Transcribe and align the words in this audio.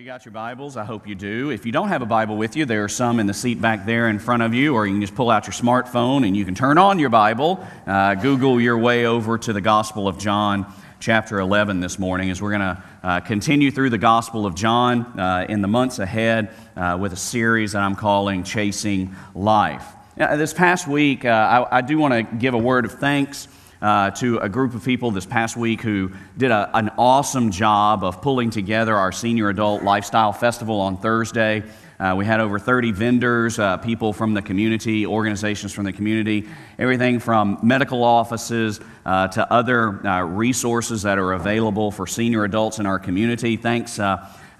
you 0.00 0.06
got 0.06 0.24
your 0.24 0.32
Bibles? 0.32 0.78
I 0.78 0.84
hope 0.84 1.06
you 1.06 1.14
do. 1.14 1.50
If 1.50 1.66
you 1.66 1.72
don't 1.72 1.88
have 1.88 2.00
a 2.00 2.06
Bible 2.06 2.38
with 2.38 2.56
you, 2.56 2.64
there 2.64 2.82
are 2.84 2.88
some 2.88 3.20
in 3.20 3.26
the 3.26 3.34
seat 3.34 3.60
back 3.60 3.84
there 3.84 4.08
in 4.08 4.18
front 4.18 4.42
of 4.42 4.54
you, 4.54 4.74
or 4.74 4.86
you 4.86 4.94
can 4.94 5.02
just 5.02 5.14
pull 5.14 5.30
out 5.30 5.44
your 5.44 5.52
smartphone 5.52 6.26
and 6.26 6.34
you 6.34 6.46
can 6.46 6.54
turn 6.54 6.78
on 6.78 6.98
your 6.98 7.10
Bible. 7.10 7.62
Uh, 7.86 8.14
Google 8.14 8.58
your 8.58 8.78
way 8.78 9.04
over 9.04 9.36
to 9.36 9.52
the 9.52 9.60
Gospel 9.60 10.08
of 10.08 10.18
John, 10.18 10.72
chapter 11.00 11.38
11, 11.38 11.80
this 11.80 11.98
morning, 11.98 12.30
as 12.30 12.40
we're 12.40 12.56
going 12.56 12.60
to 12.76 12.82
uh, 13.02 13.20
continue 13.20 13.70
through 13.70 13.90
the 13.90 13.98
Gospel 13.98 14.46
of 14.46 14.54
John 14.54 15.02
uh, 15.20 15.44
in 15.50 15.60
the 15.60 15.68
months 15.68 15.98
ahead 15.98 16.50
uh, 16.76 16.96
with 16.98 17.12
a 17.12 17.16
series 17.16 17.72
that 17.72 17.82
I'm 17.82 17.94
calling 17.94 18.42
Chasing 18.42 19.14
Life. 19.34 19.84
this 20.16 20.54
past 20.54 20.88
week, 20.88 21.26
uh, 21.26 21.66
I, 21.70 21.76
I 21.76 21.80
do 21.82 21.98
want 21.98 22.14
to 22.14 22.36
give 22.36 22.54
a 22.54 22.58
word 22.58 22.86
of 22.86 22.92
thanks 22.92 23.48
uh, 23.82 24.10
to 24.10 24.38
a 24.38 24.48
group 24.48 24.74
of 24.74 24.84
people 24.84 25.10
this 25.10 25.26
past 25.26 25.56
week 25.56 25.80
who 25.80 26.10
did 26.36 26.50
a, 26.50 26.70
an 26.76 26.90
awesome 26.98 27.50
job 27.50 28.04
of 28.04 28.20
pulling 28.20 28.50
together 28.50 28.94
our 28.96 29.12
Senior 29.12 29.48
Adult 29.48 29.82
Lifestyle 29.82 30.32
Festival 30.32 30.80
on 30.80 30.96
Thursday. 30.96 31.62
Uh, 31.98 32.14
we 32.16 32.24
had 32.24 32.40
over 32.40 32.58
30 32.58 32.92
vendors, 32.92 33.58
uh, 33.58 33.76
people 33.76 34.12
from 34.12 34.32
the 34.32 34.40
community, 34.40 35.06
organizations 35.06 35.72
from 35.72 35.84
the 35.84 35.92
community, 35.92 36.48
everything 36.78 37.18
from 37.18 37.58
medical 37.62 38.02
offices 38.02 38.80
uh, 39.04 39.28
to 39.28 39.52
other 39.52 40.06
uh, 40.06 40.22
resources 40.22 41.02
that 41.02 41.18
are 41.18 41.32
available 41.32 41.90
for 41.90 42.06
senior 42.06 42.44
adults 42.44 42.78
in 42.78 42.86
our 42.86 42.98
community. 42.98 43.56
Thanks 43.56 43.98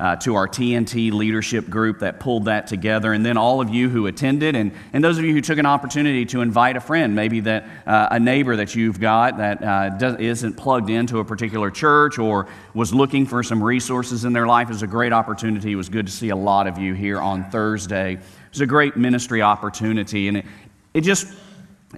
uh, 0.01 0.17
to 0.17 0.35
our 0.35 0.49
TNT 0.49 1.13
leadership 1.13 1.69
group 1.69 1.99
that 1.99 2.19
pulled 2.19 2.47
that 2.47 2.67
together, 2.67 3.13
and 3.13 3.25
then 3.25 3.37
all 3.37 3.61
of 3.61 3.69
you 3.69 3.91
who 3.91 4.07
attended, 4.07 4.57
and, 4.57 4.73
and 4.95 5.05
those 5.05 5.19
of 5.19 5.25
you 5.25 5.35
who 5.35 5.43
took 5.43 5.59
an 5.59 5.67
opportunity 5.67 6.25
to 6.25 6.41
invite 6.41 6.79
a 6.79 6.81
friend, 6.81 7.15
maybe 7.15 7.41
that 7.41 7.67
uh, 7.87 8.09
a 8.11 8.19
neighbor 8.19 8.57
that 8.57 8.75
you've 8.75 8.99
got 8.99 9.37
that 9.37 9.63
uh, 9.63 10.17
isn't 10.19 10.55
plugged 10.55 10.89
into 10.89 11.19
a 11.19 11.25
particular 11.25 11.71
church 11.71 12.19
or 12.19 12.49
was 12.73 12.95
looking 12.95 13.27
for 13.27 13.43
some 13.43 13.63
resources 13.63 14.25
in 14.25 14.33
their 14.33 14.47
life, 14.47 14.71
is 14.71 14.83
a 14.83 14.87
great 14.87 15.13
opportunity. 15.13 15.73
It 15.73 15.77
was 15.77 15.91
good 15.91 16.07
to 16.07 16.13
see 16.13 16.31
a 16.31 16.37
lot 16.37 16.67
of 16.67 16.79
you 16.79 16.95
here 16.95 17.21
on 17.21 17.51
Thursday. 17.51 18.15
It 18.15 18.21
was 18.51 18.63
a 18.63 18.67
great 18.67 18.97
ministry 18.97 19.43
opportunity, 19.43 20.29
and 20.29 20.39
it, 20.39 20.47
it 20.95 21.03
just 21.03 21.29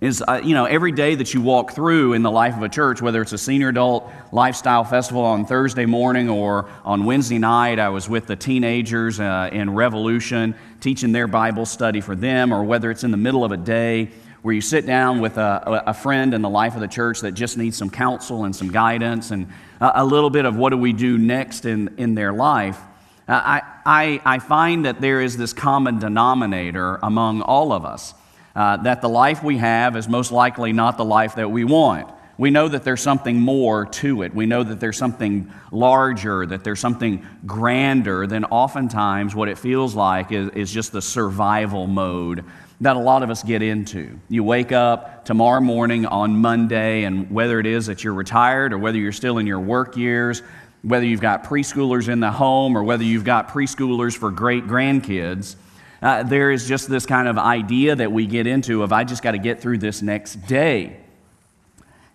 is 0.01 0.25
uh, 0.27 0.41
you 0.43 0.55
know 0.55 0.65
every 0.65 0.93
day 0.93 1.15
that 1.15 1.35
you 1.35 1.43
walk 1.43 1.73
through 1.73 2.15
in 2.15 2.23
the 2.23 2.31
life 2.31 2.57
of 2.57 2.63
a 2.63 2.69
church 2.69 3.03
whether 3.03 3.21
it's 3.21 3.33
a 3.33 3.39
senior 3.39 3.69
adult 3.69 4.11
lifestyle 4.33 4.85
festival 4.85 5.23
on 5.23 5.45
thursday 5.45 5.85
morning 5.85 6.31
or 6.31 6.67
on 6.85 7.05
wednesday 7.05 7.39
night 7.39 7.79
i 7.79 7.91
was 7.91 8.09
with 8.09 8.27
the 8.27 8.35
teenagers 8.35 9.21
uh, 9.21 9.51
in 9.53 9.69
revolution 9.75 10.55
teaching 10.81 11.13
their 11.13 11.27
bible 11.27 11.67
study 11.67 12.01
for 12.01 12.17
them 12.17 12.53
or 12.53 12.65
whether 12.65 12.91
it's 12.91 13.05
in 13.05 13.11
the 13.11 13.19
middle 13.19 13.45
of 13.45 13.53
a 13.53 13.57
day 13.57 14.09
where 14.41 14.55
you 14.55 14.63
sit 14.63 14.87
down 14.87 15.21
with 15.21 15.37
a, 15.37 15.85
a 15.87 15.95
friend 15.95 16.33
in 16.33 16.41
the 16.41 16.49
life 16.49 16.75
of 16.75 16.81
the 16.81 16.89
church 16.89 17.21
that 17.21 17.33
just 17.33 17.59
needs 17.59 17.77
some 17.77 17.91
counsel 17.91 18.45
and 18.45 18.57
some 18.57 18.71
guidance 18.71 19.31
and 19.31 19.47
a, 19.81 19.93
a 19.97 20.05
little 20.05 20.31
bit 20.31 20.47
of 20.47 20.57
what 20.57 20.71
do 20.71 20.79
we 20.79 20.93
do 20.95 21.19
next 21.19 21.67
in, 21.67 21.95
in 21.99 22.15
their 22.15 22.33
life 22.33 22.81
uh, 23.29 23.41
I, 23.45 23.63
I, 23.85 24.21
I 24.25 24.39
find 24.39 24.87
that 24.87 25.03
there 25.03 25.21
is 25.21 25.37
this 25.37 25.53
common 25.53 25.99
denominator 25.99 26.99
among 27.03 27.43
all 27.43 27.73
of 27.73 27.85
us 27.85 28.15
uh, 28.55 28.79
that 28.79 29.01
the 29.01 29.09
life 29.09 29.43
we 29.43 29.59
have 29.59 29.97
is 29.97 30.09
most 30.09 30.33
likely 30.33 30.73
not 30.73 30.97
the 30.97 31.05
life 31.05 31.37
that 31.37 31.51
we 31.51 31.65
want. 31.65 32.13
We 32.39 32.51
know 32.51 32.67
that 32.69 32.83
there's 32.83 33.01
something 33.01 33.39
more 33.39 33.87
to 33.87 34.23
it. 34.23 34.35
We 34.35 34.47
know 34.47 34.63
that 34.63 34.81
there's 34.81 34.97
something 34.97 35.53
larger, 35.71 36.47
that 36.47 36.65
there's 36.65 36.81
something 36.81 37.27
grander 37.47 38.27
than 38.27 38.45
oftentimes 38.47 39.35
what 39.35 39.49
it 39.49 39.59
feels 39.59 39.95
like 39.95 40.33
is, 40.33 40.49
is 40.51 40.73
just 40.73 40.93
the 40.93 41.03
survival 41.03 41.87
mode 41.87 42.45
that 42.81 42.97
a 42.97 42.99
lot 42.99 43.23
of 43.23 43.31
us 43.31 43.45
get 43.45 43.63
into. 43.63 44.19
You 44.29 44.43
wake 44.43 44.73
up 44.73 45.25
tomorrow 45.25 45.61
morning 45.61 46.05
on 46.05 46.37
Monday, 46.37 47.05
and 47.05 47.31
whether 47.31 47.61
it 47.61 47.67
is 47.67 47.87
that 47.87 48.03
you're 48.03 48.13
retired 48.13 48.73
or 48.73 48.79
whether 48.79 48.99
you're 48.99 49.13
still 49.13 49.39
in 49.39 49.47
your 49.47 49.61
work 49.61 49.97
years, 49.97 50.43
whether 50.83 51.07
you've 51.07 51.21
got 51.21 51.45
preschoolers 51.45 52.09
in 52.09 52.19
the 52.19 52.33
home 52.33 52.77
or 52.77 52.83
whether 52.83 53.05
you've 53.05 53.25
got 53.25 53.51
preschoolers 53.51 54.17
for 54.17 54.33
great 54.33 54.67
grandkids, 54.67 55.55
uh, 56.03 56.25
there 56.25 56.51
is 56.51 56.67
just 56.67 56.89
this 56.91 57.07
kind 57.07 57.29
of 57.29 57.39
idea 57.39 57.95
that 57.95 58.11
we 58.11 58.27
get 58.27 58.47
into 58.47 58.83
of, 58.83 58.93
I 58.93 59.05
just 59.05 59.23
got 59.23 59.33
to 59.33 59.39
get 59.39 59.61
through 59.61 59.79
this 59.79 60.03
next 60.03 60.47
day. 60.47 60.97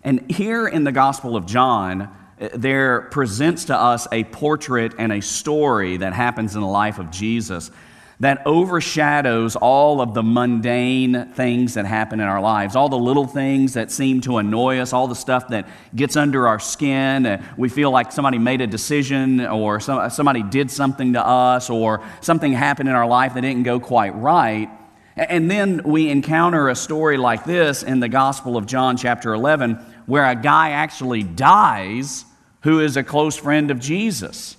And 0.04 0.30
here 0.30 0.68
in 0.68 0.84
the 0.84 0.92
Gospel 0.92 1.36
of 1.36 1.46
John, 1.46 2.02
uh, 2.02 2.48
there 2.54 3.02
presents 3.10 3.66
to 3.66 3.76
us 3.76 4.06
a 4.12 4.24
portrait 4.24 4.94
and 4.98 5.12
a 5.12 5.22
story 5.22 5.96
that 5.96 6.12
happens 6.12 6.54
in 6.54 6.60
the 6.60 6.68
life 6.68 6.98
of 6.98 7.10
Jesus 7.10 7.70
that 8.20 8.42
overshadows 8.46 9.54
all 9.54 10.00
of 10.00 10.12
the 10.12 10.22
mundane 10.22 11.32
things 11.34 11.74
that 11.74 11.86
happen 11.86 12.18
in 12.18 12.26
our 12.26 12.40
lives, 12.40 12.74
all 12.74 12.88
the 12.88 12.98
little 12.98 13.26
things 13.26 13.74
that 13.74 13.92
seem 13.92 14.20
to 14.20 14.38
annoy 14.38 14.78
us, 14.78 14.92
all 14.92 15.06
the 15.06 15.14
stuff 15.14 15.48
that 15.48 15.68
gets 15.94 16.16
under 16.16 16.48
our 16.48 16.58
skin. 16.58 17.24
Uh, 17.24 17.42
we 17.56 17.68
feel 17.68 17.90
like 17.92 18.10
somebody 18.10 18.38
made 18.38 18.60
a 18.60 18.66
decision 18.66 19.40
or 19.46 19.78
somebody 19.78 20.42
did 20.42 20.70
something 20.70 21.12
to 21.12 21.24
us 21.24 21.70
or 21.70 22.04
something 22.20 22.52
happened 22.52 22.88
in 22.88 22.94
our 22.94 23.06
life 23.06 23.34
that 23.34 23.42
didn't 23.42 23.62
go 23.62 23.78
quite 23.78 24.14
right. 24.16 24.68
And 25.16 25.50
then 25.50 25.82
we 25.84 26.10
encounter 26.10 26.68
a 26.68 26.76
story 26.76 27.16
like 27.16 27.44
this 27.44 27.82
in 27.82 28.00
the 28.00 28.08
Gospel 28.08 28.56
of 28.56 28.66
John, 28.66 28.96
chapter 28.96 29.32
11, 29.32 29.74
where 30.06 30.24
a 30.24 30.36
guy 30.36 30.70
actually 30.70 31.22
dies 31.22 32.24
who 32.62 32.80
is 32.80 32.96
a 32.96 33.02
close 33.02 33.36
friend 33.36 33.70
of 33.70 33.78
Jesus. 33.78 34.56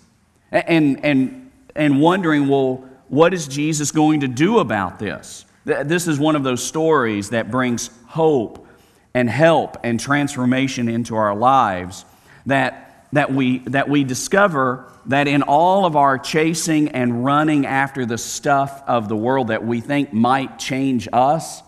And, 0.52 1.06
and, 1.06 1.52
and 1.76 2.02
wondering, 2.02 2.48
well, 2.48 2.89
what 3.10 3.34
is 3.34 3.48
Jesus 3.48 3.92
going 3.92 4.22
to 4.22 4.28
do 4.28 4.60
about 4.60 5.00
this? 5.00 5.46
This 5.66 6.08
is 6.08 6.20
one 6.20 6.36
of 6.36 6.44
those 6.44 6.64
stories 6.64 7.32
that 7.32 7.52
brings 7.52 7.90
hope 8.08 8.68
and 9.14 9.30
help 9.30 9.78
and 9.84 10.00
transformation 10.00 10.88
into 10.88 11.16
our 11.16 11.36
lives 11.36 12.06
that, 12.46 13.08
that, 13.14 13.34
we, 13.34 13.60
that 13.60 13.90
we 13.90 14.04
discover 14.04 14.92
that 15.08 15.28
in 15.28 15.42
all 15.44 15.86
of 15.86 15.96
our 15.96 16.18
chasing 16.18 16.90
and 16.90 17.26
running 17.26 17.66
after 17.66 18.06
the 18.06 18.18
stuff 18.18 18.84
of 18.88 19.10
the 19.10 19.16
world 19.16 19.48
that 19.48 19.66
we 19.66 19.82
think 19.82 20.14
might 20.14 20.60
change 20.60 21.08
us, 21.12 21.64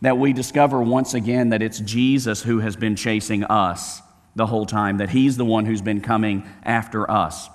that 0.00 0.18
we 0.18 0.32
discover 0.32 0.82
once 0.82 1.14
again 1.14 1.50
that 1.50 1.62
it's 1.62 1.78
Jesus 1.78 2.42
who 2.42 2.58
has 2.58 2.74
been 2.76 2.96
chasing 2.96 3.44
us 3.44 4.02
the 4.34 4.46
whole 4.46 4.66
time, 4.66 4.98
that 4.98 5.10
He's 5.10 5.36
the 5.36 5.44
one 5.44 5.66
who's 5.66 5.82
been 5.82 6.00
coming 6.00 6.48
after 6.62 7.08
us. 7.10 7.48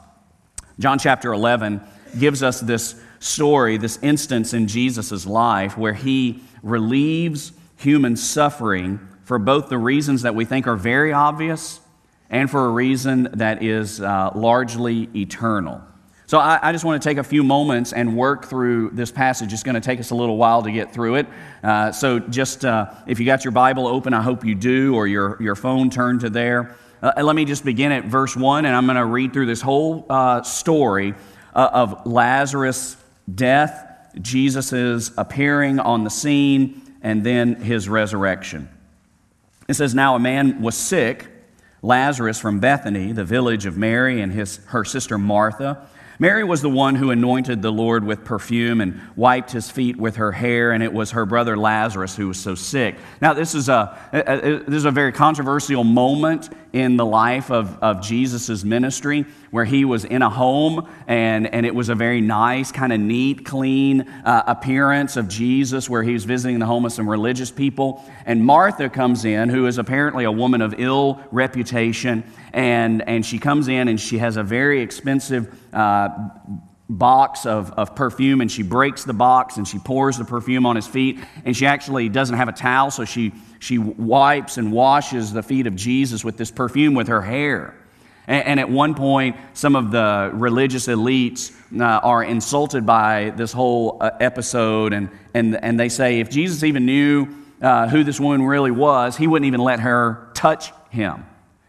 John 0.79 1.00
chapter 1.00 1.34
11 1.34 1.81
gives 2.19 2.44
us 2.44 2.59
this 2.59 3.02
story, 3.20 3.78
this 3.78 4.00
instance 4.02 4.53
in 4.53 4.68
Jesus' 4.68 5.26
life 5.26 5.78
where 5.78 5.94
he 5.94 6.42
relieves 6.64 7.52
human 7.78 8.16
suffering 8.16 9.00
for 9.24 9.40
both 9.40 9.70
the 9.70 9.78
reasons 9.78 10.22
that 10.22 10.36
we 10.36 10.46
think 10.46 10.68
are 10.68 10.76
very 10.76 11.12
obvious 11.12 11.80
and 12.30 12.50
for 12.50 12.66
a 12.66 12.70
reason 12.70 13.30
that 13.34 13.64
is 13.64 14.02
uh, 14.02 14.31
largely 14.36 15.09
eternal. 15.16 15.81
So 16.28 16.40
I, 16.40 16.59
I, 16.62 16.72
just 16.72 16.84
want 16.84 17.02
to 17.02 17.08
take 17.08 17.20
a 17.20 17.24
few 17.24 17.44
moments 17.44 17.94
and 17.94 18.18
work 18.18 18.46
through 18.46 18.90
this 18.94 19.12
passage. 19.12 19.53
It's 19.53 19.62
going 19.62 19.76
to 19.76 19.82
take 19.82 20.00
us 20.00 20.09
a 20.09 20.16
little 20.16 20.38
while 20.38 20.64
to 20.64 20.72
get 20.72 20.92
through 20.92 21.16
it. 21.16 21.28
Uh, 21.64 21.92
so 21.92 22.18
just 22.18 22.66
uh, 22.66 22.92
if 23.06 23.20
you 23.20 23.28
got 23.28 23.44
your 23.44 23.52
Bible 23.52 23.86
open, 23.86 24.12
I 24.12 24.24
hope 24.24 24.44
you 24.44 24.56
do, 24.56 24.96
or 24.96 25.06
your, 25.06 25.38
your 25.40 25.56
phone 25.56 25.92
turned 25.92 26.22
to 26.22 26.32
there. 26.32 26.76
Uh, 27.02 27.22
let 27.22 27.36
me 27.36 27.46
just 27.46 27.64
begin 27.64 27.92
at 27.92 28.06
verse 28.06 28.36
1, 28.36 28.66
and 28.66 28.76
I'm 28.76 28.86
going 28.86 28.97
to 28.97 29.06
read 29.06 29.34
through 29.34 29.46
this 29.46 29.62
whole 29.62 30.08
uh, 30.09 30.42
story 30.42 31.14
uh, 31.53 31.70
of 31.72 32.08
Lazarus' 32.08 32.97
death, 33.34 33.94
Jesus' 34.22 35.12
appearing 35.18 35.80
on 35.80 36.03
the 36.03 36.09
scene, 36.09 36.81
and 37.02 37.24
then 37.24 37.56
his 37.56 37.88
resurrection. 37.90 38.69
It 39.68 39.75
says, 39.75 39.96
Now 39.96 40.16
a 40.16 40.19
man 40.19 40.62
was 40.62 40.75
sick, 40.75 41.28
Lazarus 41.81 42.40
from 42.40 42.59
Bethany, 42.59 43.12
the 43.12 43.24
village 43.24 43.66
of 43.66 43.78
Mary 43.78 44.22
and 44.22 44.31
his, 44.31 44.58
her 44.68 44.84
sister 44.84 45.18
Martha. 45.18 45.88
Mary 46.18 46.44
was 46.44 46.62
the 46.62 46.69
one 46.69 46.96
who 46.96 47.12
anointed 47.12 47.62
the 47.62 47.72
Lord 47.72 48.06
with 48.06 48.24
perfume 48.24 48.80
and 48.80 49.02
wiped 49.16 49.52
his 49.52 49.69
feet 49.69 49.97
with 49.97 50.16
her 50.16 50.31
hair, 50.31 50.72
and 50.72 50.81
it 50.81 50.94
was 50.94 51.12
her 51.12 51.25
brother 51.25 51.58
Lazarus 51.58 52.16
who 52.16 52.30
was 52.30 52.40
so 52.40 52.56
sick. 52.56 52.96
Now, 53.22 53.34
this 53.34 53.53
is 53.53 53.68
a, 53.68 53.97
this 54.14 54.78
is 54.78 54.85
a 54.85 54.91
very 54.91 55.12
controversial 55.12 55.84
moment 55.84 56.50
in 56.75 56.97
the 56.97 57.06
life 57.06 57.52
of, 57.52 57.81
of 57.81 58.02
Jesus' 58.02 58.66
ministry 58.66 59.25
where 59.50 59.63
he 59.63 59.86
was 59.86 60.03
in 60.03 60.22
a 60.22 60.30
home 60.30 60.86
and, 61.08 61.47
and 61.47 61.66
it 61.66 61.74
was 61.74 61.88
a 61.88 61.96
very 61.96 62.19
nice, 62.19 62.70
kind 62.70 62.91
of 62.91 63.00
neat, 63.00 63.46
clean 63.46 64.02
uh, 64.02 64.44
appearance 64.46 65.16
of 65.16 65.29
Jesus 65.29 65.90
where 65.90 66.03
he 66.03 66.11
was 66.11 66.26
visiting 66.26 66.59
the 66.59 66.66
home 66.66 66.84
of 66.84 66.91
some 66.91 67.09
religious 67.09 67.50
people. 67.50 68.03
And 68.26 68.44
Martha 68.44 68.90
comes 68.90 69.23
in, 69.23 69.47
who 69.47 69.67
is 69.67 69.78
apparently 69.78 70.26
a 70.26 70.32
woman 70.32 70.61
of 70.61 70.76
ill 70.78 71.22
reputation, 71.32 72.26
and, 72.52 73.08
and 73.08 73.26
she 73.26 73.40
comes 73.40 73.70
in 73.70 73.88
and 73.88 73.97
she 73.97 74.17
has 74.17 74.35
a 74.35 74.44
very 74.44 74.82
expensive 74.82 75.58
uh, 75.73 76.09
box 76.87 77.46
of, 77.46 77.72
of 77.72 77.96
perfume 77.96 78.41
and 78.41 78.52
she 78.52 78.61
breaks 78.61 79.05
the 79.05 79.14
box 79.14 79.58
and 79.58 79.67
she 79.67 79.79
pours 79.79 80.17
the 80.17 80.26
perfume 80.26 80.66
on 80.66 80.76
his 80.76 80.85
feet 80.85 81.20
and 81.43 81.58
she 81.58 81.66
actually 81.66 82.09
doesn't 82.09 82.37
have 82.37 82.47
a 82.47 82.52
towel 82.52 82.91
so 82.91 83.05
she, 83.05 83.34
she 83.59 83.79
wipes 83.79 84.58
and 84.58 84.72
washes 84.72 85.34
the 85.34 85.41
feet 85.41 85.66
of 85.66 85.76
jesus 85.76 86.23
with 86.23 86.37
this 86.37 86.52
perfume 86.52 86.93
with 86.93 87.08
her 87.08 87.23
hair. 87.23 87.73
And, 88.28 88.46
and 88.46 88.59
at 88.59 88.70
one 88.70 88.93
point 88.93 89.35
some 89.53 89.76
of 89.76 89.90
the 89.90 90.29
religious 90.34 90.85
elites 90.85 91.52
uh, 91.79 91.84
are 91.84 92.23
insulted 92.23 92.85
by 92.85 93.31
this 93.35 93.52
whole 93.52 93.97
uh, 93.99 94.11
episode 94.20 94.93
and, 94.93 95.09
and, 95.34 95.55
and 95.55 95.79
they 95.79 95.90
say 95.90 96.20
if 96.20 96.29
jesus 96.29 96.64
even 96.64 96.85
knew 96.85 97.28
uh, 97.64 97.88
who 97.88 98.03
this 98.03 98.20
woman 98.20 98.43
really 98.43 98.72
was 98.72 99.17
he 99.17 99.26
wouldn't 99.26 99.47
even 99.47 99.59
let 99.59 99.79
her 99.79 100.29
touch 100.35 100.72
him. 100.91 101.26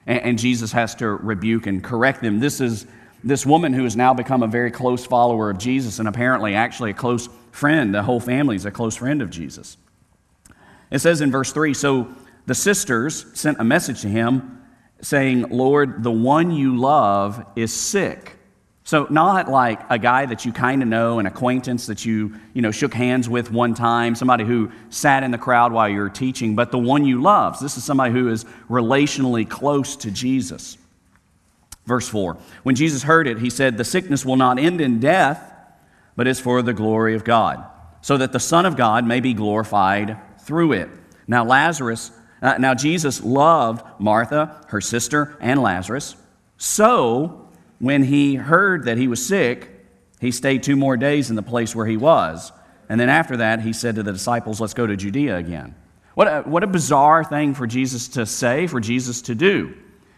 And, 0.06 0.20
and 0.20 0.38
jesus 0.38 0.72
has 0.72 0.94
to 0.96 1.08
rebuke 1.08 1.66
and 1.66 1.82
correct 1.82 2.20
them. 2.20 2.38
This 2.38 2.60
is 2.60 2.86
this 3.26 3.44
woman 3.44 3.72
who 3.72 3.82
has 3.82 3.96
now 3.96 4.14
become 4.14 4.44
a 4.44 4.46
very 4.46 4.70
close 4.70 5.04
follower 5.04 5.50
of 5.50 5.58
Jesus 5.58 5.98
and 5.98 6.06
apparently 6.06 6.54
actually 6.54 6.92
a 6.92 6.94
close 6.94 7.28
friend. 7.50 7.92
The 7.92 8.04
whole 8.04 8.20
family 8.20 8.54
is 8.54 8.64
a 8.64 8.70
close 8.70 8.94
friend 8.94 9.20
of 9.20 9.30
Jesus. 9.30 9.76
It 10.92 11.00
says 11.00 11.20
in 11.20 11.32
verse 11.32 11.52
3 11.52 11.74
So 11.74 12.08
the 12.46 12.54
sisters 12.54 13.26
sent 13.34 13.58
a 13.58 13.64
message 13.64 14.02
to 14.02 14.08
him 14.08 14.62
saying, 15.02 15.48
Lord, 15.50 16.04
the 16.04 16.12
one 16.12 16.52
you 16.52 16.76
love 16.76 17.44
is 17.56 17.74
sick. 17.74 18.32
So, 18.84 19.08
not 19.10 19.50
like 19.50 19.80
a 19.90 19.98
guy 19.98 20.26
that 20.26 20.44
you 20.44 20.52
kind 20.52 20.80
of 20.80 20.86
know, 20.88 21.18
an 21.18 21.26
acquaintance 21.26 21.86
that 21.88 22.04
you, 22.04 22.36
you 22.54 22.62
know, 22.62 22.70
shook 22.70 22.94
hands 22.94 23.28
with 23.28 23.50
one 23.50 23.74
time, 23.74 24.14
somebody 24.14 24.44
who 24.44 24.70
sat 24.90 25.24
in 25.24 25.32
the 25.32 25.38
crowd 25.38 25.72
while 25.72 25.88
you 25.88 25.98
were 25.98 26.08
teaching, 26.08 26.54
but 26.54 26.70
the 26.70 26.78
one 26.78 27.04
you 27.04 27.20
love. 27.20 27.58
This 27.58 27.76
is 27.76 27.82
somebody 27.82 28.12
who 28.12 28.28
is 28.28 28.44
relationally 28.70 29.48
close 29.48 29.96
to 29.96 30.12
Jesus. 30.12 30.78
Verse 31.86 32.08
4 32.08 32.36
When 32.64 32.74
Jesus 32.74 33.04
heard 33.04 33.26
it, 33.26 33.38
he 33.38 33.50
said, 33.50 33.76
The 33.76 33.84
sickness 33.84 34.24
will 34.24 34.36
not 34.36 34.58
end 34.58 34.80
in 34.80 35.00
death, 35.00 35.52
but 36.16 36.26
is 36.26 36.40
for 36.40 36.62
the 36.62 36.74
glory 36.74 37.14
of 37.14 37.24
God, 37.24 37.64
so 38.02 38.16
that 38.16 38.32
the 38.32 38.40
Son 38.40 38.66
of 38.66 38.76
God 38.76 39.06
may 39.06 39.20
be 39.20 39.34
glorified 39.34 40.18
through 40.40 40.72
it. 40.72 40.90
Now, 41.28 41.44
Lazarus, 41.44 42.10
uh, 42.42 42.58
now 42.58 42.74
Jesus 42.74 43.22
loved 43.22 43.84
Martha, 43.98 44.64
her 44.68 44.80
sister, 44.80 45.36
and 45.40 45.62
Lazarus. 45.62 46.16
So, 46.58 47.48
when 47.78 48.04
he 48.04 48.36
heard 48.36 48.84
that 48.84 48.98
he 48.98 49.08
was 49.08 49.24
sick, 49.24 49.70
he 50.20 50.30
stayed 50.30 50.62
two 50.62 50.76
more 50.76 50.96
days 50.96 51.30
in 51.30 51.36
the 51.36 51.42
place 51.42 51.74
where 51.74 51.86
he 51.86 51.96
was. 51.96 52.52
And 52.88 53.00
then 53.00 53.08
after 53.08 53.38
that, 53.38 53.60
he 53.60 53.72
said 53.72 53.96
to 53.96 54.02
the 54.02 54.12
disciples, 54.12 54.60
Let's 54.60 54.74
go 54.74 54.86
to 54.86 54.96
Judea 54.96 55.36
again. 55.36 55.74
What 56.14 56.28
a, 56.28 56.42
what 56.42 56.62
a 56.62 56.66
bizarre 56.66 57.24
thing 57.24 57.52
for 57.52 57.66
Jesus 57.66 58.08
to 58.08 58.24
say, 58.24 58.66
for 58.66 58.80
Jesus 58.80 59.22
to 59.22 59.34
do. 59.34 59.74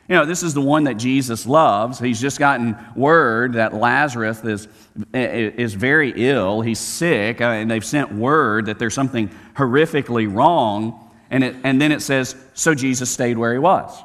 You 0.08 0.14
know, 0.16 0.25
this 0.25 0.43
is 0.43 0.55
the 0.55 0.62
one 0.62 0.84
that 0.84 0.94
Jesus 0.94 1.46
loves. 1.46 1.99
He's 1.99 2.20
just 2.20 2.38
gotten 2.38 2.76
word 2.96 3.52
that 3.55 3.75
Lazarus 3.75 4.43
is, 4.43 4.69
is 5.12 5.75
very 5.75 6.12
ill. 6.16 6.62
He's 6.62 6.78
sick, 6.78 7.43
uh, 7.43 7.44
and 7.44 7.70
they've 7.70 7.84
sent 7.84 8.12
word 8.12 8.66
that 8.66 8.78
there's 8.78 8.94
something 8.94 9.31
horrifically 9.55 10.32
wrong. 10.34 11.12
And, 11.31 11.44
it, 11.44 11.56
and 11.62 11.81
then 11.81 11.93
it 11.93 12.00
says, 12.00 12.34
So 12.55 12.75
Jesus 12.75 13.10
stayed 13.10 13.37
where 13.37 13.52
he 13.52 13.58
was. 13.58 14.02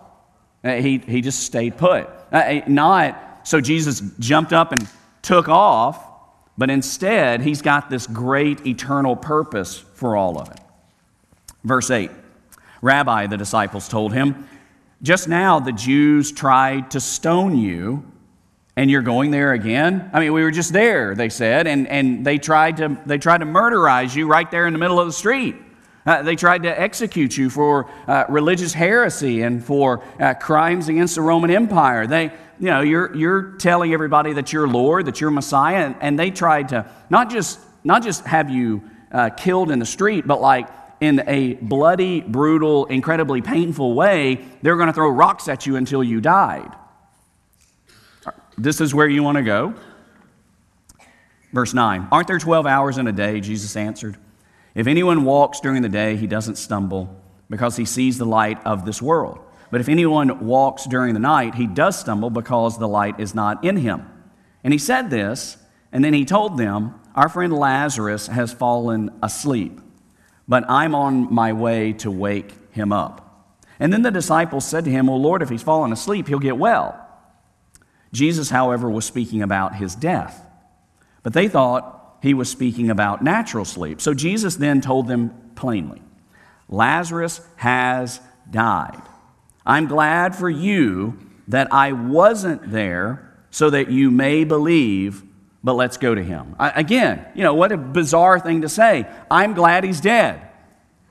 Uh, 0.61 0.73
he, 0.73 0.97
he 0.97 1.21
just 1.21 1.39
stayed 1.43 1.77
put. 1.77 2.09
Uh, 2.33 2.61
not 2.67 3.33
so 3.43 3.61
Jesus 3.61 4.01
jumped 4.19 4.51
up 4.51 4.73
and 4.73 4.87
took 5.21 5.47
off, 5.47 6.05
but 6.57 6.69
instead, 6.69 7.41
he's 7.41 7.61
got 7.61 7.89
this 7.89 8.07
great 8.07 8.65
eternal 8.67 9.15
purpose 9.15 9.77
for 9.77 10.17
all 10.17 10.39
of 10.39 10.49
it. 10.49 10.59
Verse 11.63 11.89
8 11.89 12.11
Rabbi, 12.81 13.27
the 13.27 13.37
disciples 13.37 13.87
told 13.87 14.13
him, 14.13 14.47
just 15.03 15.27
now 15.27 15.59
the 15.59 15.73
Jews 15.73 16.31
tried 16.31 16.91
to 16.91 16.99
stone 16.99 17.57
you, 17.57 18.09
and 18.75 18.89
you're 18.89 19.01
going 19.01 19.31
there 19.31 19.53
again? 19.53 20.09
I 20.13 20.19
mean, 20.19 20.33
we 20.33 20.41
were 20.43 20.51
just 20.51 20.73
there, 20.73 21.13
they 21.13 21.29
said, 21.29 21.67
and, 21.67 21.87
and 21.87 22.25
they, 22.25 22.37
tried 22.37 22.77
to, 22.77 22.97
they 23.05 23.17
tried 23.17 23.39
to 23.39 23.45
murderize 23.45 24.15
you 24.15 24.27
right 24.27 24.49
there 24.49 24.65
in 24.65 24.73
the 24.73 24.79
middle 24.79 24.99
of 24.99 25.05
the 25.05 25.13
street. 25.13 25.55
Uh, 26.05 26.21
they 26.21 26.35
tried 26.35 26.63
to 26.63 26.81
execute 26.81 27.37
you 27.37 27.49
for 27.49 27.89
uh, 28.07 28.25
religious 28.27 28.73
heresy 28.73 29.41
and 29.41 29.63
for 29.63 30.03
uh, 30.19 30.33
crimes 30.33 30.89
against 30.89 31.15
the 31.15 31.21
Roman 31.21 31.51
Empire. 31.51 32.07
They, 32.07 32.25
you 32.59 32.67
know, 32.67 32.81
you're, 32.81 33.15
you're 33.15 33.51
telling 33.53 33.93
everybody 33.93 34.33
that 34.33 34.51
you're 34.51 34.67
Lord, 34.67 35.05
that 35.05 35.21
you're 35.21 35.31
Messiah, 35.31 35.85
and, 35.85 35.95
and 36.01 36.19
they 36.19 36.31
tried 36.31 36.69
to 36.69 36.89
not 37.09 37.29
just, 37.29 37.59
not 37.83 38.03
just 38.03 38.25
have 38.25 38.49
you 38.49 38.89
uh, 39.11 39.29
killed 39.29 39.69
in 39.69 39.79
the 39.79 39.85
street, 39.85 40.25
but 40.25 40.41
like 40.41 40.67
in 41.03 41.21
a 41.27 41.55
bloody, 41.55 42.21
brutal, 42.21 42.85
incredibly 42.85 43.41
painful 43.41 43.93
way, 43.93 44.45
they're 44.61 44.77
going 44.77 44.87
to 44.87 44.93
throw 44.93 45.09
rocks 45.09 45.49
at 45.49 45.65
you 45.65 45.75
until 45.75 46.01
you 46.01 46.21
died. 46.21 46.71
This 48.57 48.79
is 48.79 48.95
where 48.95 49.07
you 49.07 49.21
want 49.21 49.35
to 49.37 49.43
go. 49.43 49.73
Verse 51.51 51.73
9 51.73 52.07
Aren't 52.09 52.27
there 52.27 52.39
12 52.39 52.65
hours 52.65 52.97
in 52.97 53.07
a 53.07 53.11
day? 53.11 53.41
Jesus 53.41 53.75
answered. 53.75 54.17
If 54.75 54.87
anyone 54.87 55.25
walks 55.25 55.59
during 55.59 55.81
the 55.81 55.89
day, 55.89 56.15
he 56.15 56.25
doesn't 56.25 56.55
stumble 56.55 57.21
because 57.49 57.75
he 57.75 57.85
sees 57.85 58.17
the 58.17 58.25
light 58.25 58.65
of 58.65 58.85
this 58.85 59.01
world. 59.01 59.39
But 59.71 59.81
if 59.81 59.89
anyone 59.89 60.45
walks 60.45 60.85
during 60.85 61.13
the 61.13 61.19
night, 61.19 61.55
he 61.55 61.67
does 61.67 61.99
stumble 61.99 62.29
because 62.29 62.79
the 62.79 62.87
light 62.87 63.19
is 63.19 63.35
not 63.35 63.63
in 63.63 63.75
him. 63.75 64.09
And 64.63 64.71
he 64.71 64.79
said 64.79 65.09
this, 65.09 65.57
and 65.91 66.03
then 66.03 66.13
he 66.13 66.23
told 66.23 66.57
them, 66.57 66.95
Our 67.13 67.27
friend 67.27 67.51
Lazarus 67.51 68.27
has 68.27 68.53
fallen 68.53 69.11
asleep, 69.21 69.79
but 70.47 70.69
I'm 70.69 70.95
on 70.95 71.33
my 71.33 71.53
way 71.53 71.93
to 71.93 72.11
wake 72.11 72.53
him 72.71 72.91
up. 72.91 73.19
And 73.79 73.91
then 73.91 74.01
the 74.01 74.11
disciples 74.11 74.65
said 74.65 74.85
to 74.85 74.91
him, 74.91 75.07
Well, 75.07 75.21
Lord, 75.21 75.41
if 75.41 75.49
he's 75.49 75.63
fallen 75.63 75.91
asleep, 75.91 76.27
he'll 76.27 76.39
get 76.39 76.57
well. 76.57 76.99
Jesus, 78.11 78.49
however, 78.49 78.89
was 78.89 79.05
speaking 79.05 79.41
about 79.41 79.75
his 79.75 79.95
death. 79.95 80.45
But 81.23 81.33
they 81.33 81.47
thought 81.47 82.17
he 82.21 82.33
was 82.33 82.49
speaking 82.49 82.89
about 82.89 83.23
natural 83.23 83.65
sleep. 83.65 83.99
So 83.99 84.13
Jesus 84.13 84.55
then 84.55 84.81
told 84.81 85.07
them 85.07 85.31
plainly 85.55 86.01
Lazarus 86.69 87.41
has 87.57 88.21
died. 88.49 89.01
I'm 89.65 89.87
glad 89.87 90.35
for 90.35 90.49
you 90.49 91.17
that 91.47 91.71
I 91.73 91.91
wasn't 91.91 92.71
there 92.71 93.33
so 93.49 93.69
that 93.69 93.91
you 93.91 94.09
may 94.09 94.43
believe, 94.43 95.23
but 95.63 95.73
let's 95.73 95.97
go 95.97 96.13
to 96.13 96.23
him. 96.23 96.55
I, 96.59 96.69
again, 96.71 97.25
you 97.35 97.43
know, 97.43 97.53
what 97.53 97.71
a 97.71 97.77
bizarre 97.77 98.39
thing 98.39 98.61
to 98.61 98.69
say. 98.69 99.07
I'm 99.31 99.53
glad 99.53 99.83
he's 99.83 100.01
dead. 100.01 100.41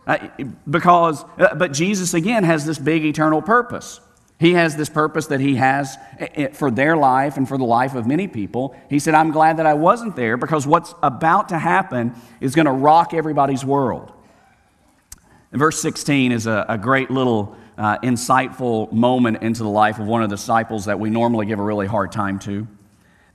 Uh, 0.06 0.28
because, 0.68 1.24
uh, 1.38 1.54
but 1.54 1.72
Jesus 1.72 2.12
again 2.12 2.44
has 2.44 2.66
this 2.66 2.78
big 2.78 3.04
eternal 3.04 3.40
purpose. 3.40 4.00
He 4.38 4.54
has 4.54 4.74
this 4.74 4.88
purpose 4.88 5.28
that 5.28 5.38
he 5.38 5.54
has 5.54 5.96
eh, 6.18 6.26
eh, 6.34 6.48
for 6.48 6.70
their 6.70 6.96
life 6.96 7.36
and 7.36 7.46
for 7.46 7.56
the 7.56 7.64
life 7.64 7.94
of 7.94 8.08
many 8.08 8.26
people. 8.26 8.74
He 8.90 8.98
said, 8.98 9.14
I'm 9.14 9.30
glad 9.30 9.58
that 9.58 9.66
I 9.66 9.74
wasn't 9.74 10.16
there 10.16 10.36
because 10.36 10.66
what's 10.66 10.92
about 11.00 11.50
to 11.50 11.58
happen 11.58 12.14
is 12.40 12.56
going 12.56 12.66
to 12.66 12.72
rock 12.72 13.14
everybody's 13.14 13.64
world. 13.64 14.12
And 15.52 15.60
verse 15.60 15.80
16 15.80 16.32
is 16.32 16.48
a, 16.48 16.66
a 16.68 16.76
great 16.76 17.08
little 17.08 17.56
uh, 17.78 17.98
insightful 17.98 18.90
moment 18.90 19.42
into 19.42 19.62
the 19.62 19.68
life 19.68 20.00
of 20.00 20.06
one 20.06 20.24
of 20.24 20.30
the 20.30 20.36
disciples 20.36 20.86
that 20.86 20.98
we 20.98 21.08
normally 21.08 21.46
give 21.46 21.60
a 21.60 21.62
really 21.62 21.86
hard 21.86 22.10
time 22.10 22.40
to. 22.40 22.66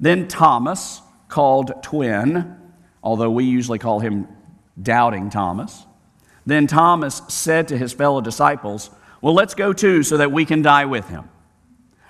Then 0.02 0.28
Thomas, 0.28 1.02
called 1.28 1.84
Twin, 1.84 2.58
although 3.04 3.30
we 3.30 3.46
usually 3.46 3.80
call 3.80 4.00
him 4.00 4.28
Doubting 4.82 5.30
Thomas. 5.30 5.86
Then 6.46 6.68
Thomas 6.68 7.22
said 7.28 7.68
to 7.70 7.78
his 7.78 7.94
fellow 7.94 8.22
disciples, 8.22 8.90
Well, 9.22 9.34
let's 9.34 9.54
go 9.54 9.74
too 9.74 10.04
so 10.04 10.18
that 10.18 10.32
we 10.32 10.46
can 10.46 10.62
die 10.62 10.86
with 10.86 11.10
him. 11.10 11.30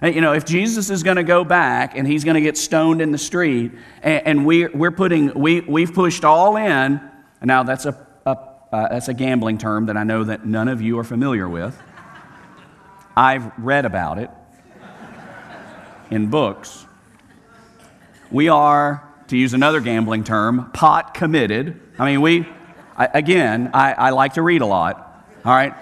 You 0.04 0.22
know, 0.22 0.34
if 0.34 0.46
Jesus 0.46 0.92
is 0.92 1.02
going 1.02 1.18
to 1.18 1.24
go 1.24 1.44
back 1.44 1.98
and 1.98 2.08
he's 2.08 2.24
going 2.24 2.36
to 2.36 2.42
get 2.42 2.56
stoned 2.56 3.02
in 3.02 3.12
the 3.12 3.18
street, 3.18 3.72
and, 4.04 4.46
we, 4.46 4.68
we're 4.68 4.92
putting, 4.92 5.34
we, 5.34 5.62
we've 5.62 5.92
pushed 5.92 6.24
all 6.24 6.56
in, 6.56 7.02
now 7.42 7.64
that's 7.64 7.86
a, 7.86 8.08
a 8.28 8.38
uh, 8.72 8.90
that's 8.90 9.08
a 9.08 9.14
gambling 9.14 9.58
term 9.58 9.86
that 9.86 9.96
I 9.96 10.04
know 10.04 10.26
that 10.26 10.46
none 10.46 10.68
of 10.68 10.82
you 10.82 11.00
are 11.00 11.04
familiar 11.04 11.48
with. 11.48 11.82
I've 13.16 13.58
read 13.58 13.86
about 13.86 14.20
it 14.20 14.30
in 16.12 16.30
books. 16.30 16.86
We 18.30 18.50
are, 18.50 19.07
to 19.28 19.38
use 19.38 19.54
another 19.54 19.80
gambling 19.80 20.24
term, 20.24 20.72
pot 20.72 21.14
committed. 21.14 21.80
I 22.00 22.06
mean, 22.06 22.22
we, 22.22 22.48
I, 22.96 23.10
again, 23.14 23.72
I, 23.74 23.94
I 23.94 24.10
like 24.12 24.34
to 24.34 24.42
read 24.42 24.62
a 24.62 24.66
lot. 24.66 25.26
All 25.46 25.54
right? 25.54 25.74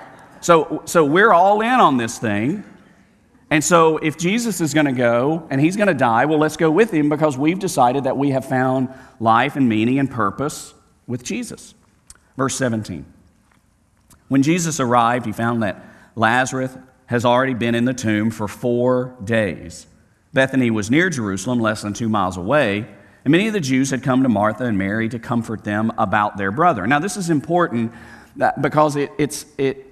So, 0.42 0.84
so 0.86 1.06
we're 1.06 1.32
all 1.32 1.62
in 1.62 1.80
on 1.80 1.98
this 1.98 2.20
thing. 2.20 2.64
And 3.50 3.64
so 3.64 3.98
if 3.98 4.18
Jesus 4.18 4.60
is 4.62 4.74
going 4.74 4.88
to 4.88 4.92
go 4.92 5.48
and 5.50 5.62
he's 5.62 5.76
going 5.76 5.88
to 5.88 5.94
die, 5.94 6.26
well, 6.26 6.40
let's 6.40 6.58
go 6.58 6.70
with 6.72 6.92
him 6.92 7.10
because 7.10 7.38
we've 7.38 7.60
decided 7.60 8.04
that 8.06 8.18
we 8.18 8.32
have 8.32 8.46
found 8.46 8.90
life 9.20 9.56
and 9.56 9.70
meaning 9.70 10.00
and 10.00 10.10
purpose 10.10 10.74
with 11.08 11.24
Jesus. 11.24 11.74
Verse 12.38 12.56
17. 12.56 13.06
When 14.28 14.42
Jesus 14.42 14.80
arrived, 14.80 15.26
he 15.26 15.32
found 15.32 15.64
that 15.64 15.84
Lazarus 16.16 16.76
has 17.06 17.24
already 17.24 17.54
been 17.54 17.76
in 17.76 17.86
the 17.86 17.94
tomb 17.94 18.32
for 18.32 18.48
four 18.48 19.16
days. 19.24 19.86
Bethany 20.34 20.72
was 20.72 20.90
near 20.90 21.10
Jerusalem, 21.10 21.60
less 21.60 21.82
than 21.82 21.94
two 21.94 22.10
miles 22.10 22.36
away, 22.36 22.88
and 23.26 23.32
many 23.32 23.48
of 23.48 23.54
the 23.54 23.60
Jews 23.60 23.90
had 23.90 24.04
come 24.04 24.22
to 24.22 24.30
Martha 24.30 24.66
and 24.66 24.78
Mary 24.78 25.10
to 25.10 25.18
comfort 25.18 25.64
them 25.64 25.92
about 25.98 26.38
their 26.38 26.52
brother. 26.52 26.86
Now, 26.86 27.00
this 27.00 27.18
is 27.18 27.32
important 27.32 27.92
because 28.62 28.96
it, 28.96 29.12
it's, 29.18 29.48
it, 29.58 29.86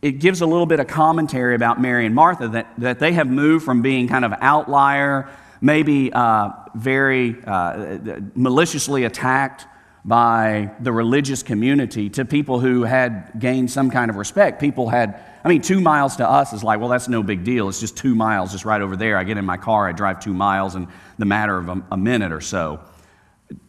it 0.00 0.12
gives 0.12 0.40
a 0.40 0.46
little 0.46 0.66
bit 0.66 0.78
of 0.78 0.86
commentary 0.86 1.56
about 1.56 1.80
Mary 1.80 2.06
and 2.06 2.14
Martha 2.14 2.46
that, 2.46 2.72
that 2.78 3.00
they 3.00 3.12
have 3.12 3.26
moved 3.26 3.64
from 3.64 3.82
being 3.82 4.06
kind 4.06 4.24
of 4.24 4.32
outlier, 4.40 5.28
maybe 5.60 6.12
uh, 6.12 6.50
very 6.76 7.36
uh, 7.44 7.98
maliciously 8.36 9.02
attacked 9.02 9.66
by 10.04 10.70
the 10.78 10.92
religious 10.92 11.42
community 11.42 12.08
to 12.10 12.24
people 12.24 12.60
who 12.60 12.84
had 12.84 13.32
gained 13.36 13.68
some 13.68 13.90
kind 13.90 14.10
of 14.10 14.16
respect. 14.16 14.60
People 14.60 14.88
had, 14.88 15.20
I 15.46 15.48
mean, 15.48 15.62
two 15.62 15.80
miles 15.80 16.16
to 16.16 16.28
us 16.28 16.52
is 16.52 16.64
like, 16.64 16.80
well, 16.80 16.88
that's 16.88 17.06
no 17.06 17.22
big 17.22 17.44
deal. 17.44 17.68
It's 17.68 17.78
just 17.78 17.96
two 17.96 18.16
miles, 18.16 18.50
just 18.50 18.64
right 18.64 18.80
over 18.80 18.96
there. 18.96 19.16
I 19.16 19.22
get 19.22 19.36
in 19.36 19.44
my 19.44 19.56
car, 19.56 19.88
I 19.88 19.92
drive 19.92 20.18
two 20.18 20.34
miles 20.34 20.74
in 20.74 20.88
the 21.18 21.24
matter 21.24 21.56
of 21.56 21.68
a, 21.68 21.84
a 21.92 21.96
minute 21.96 22.32
or 22.32 22.40
so, 22.40 22.80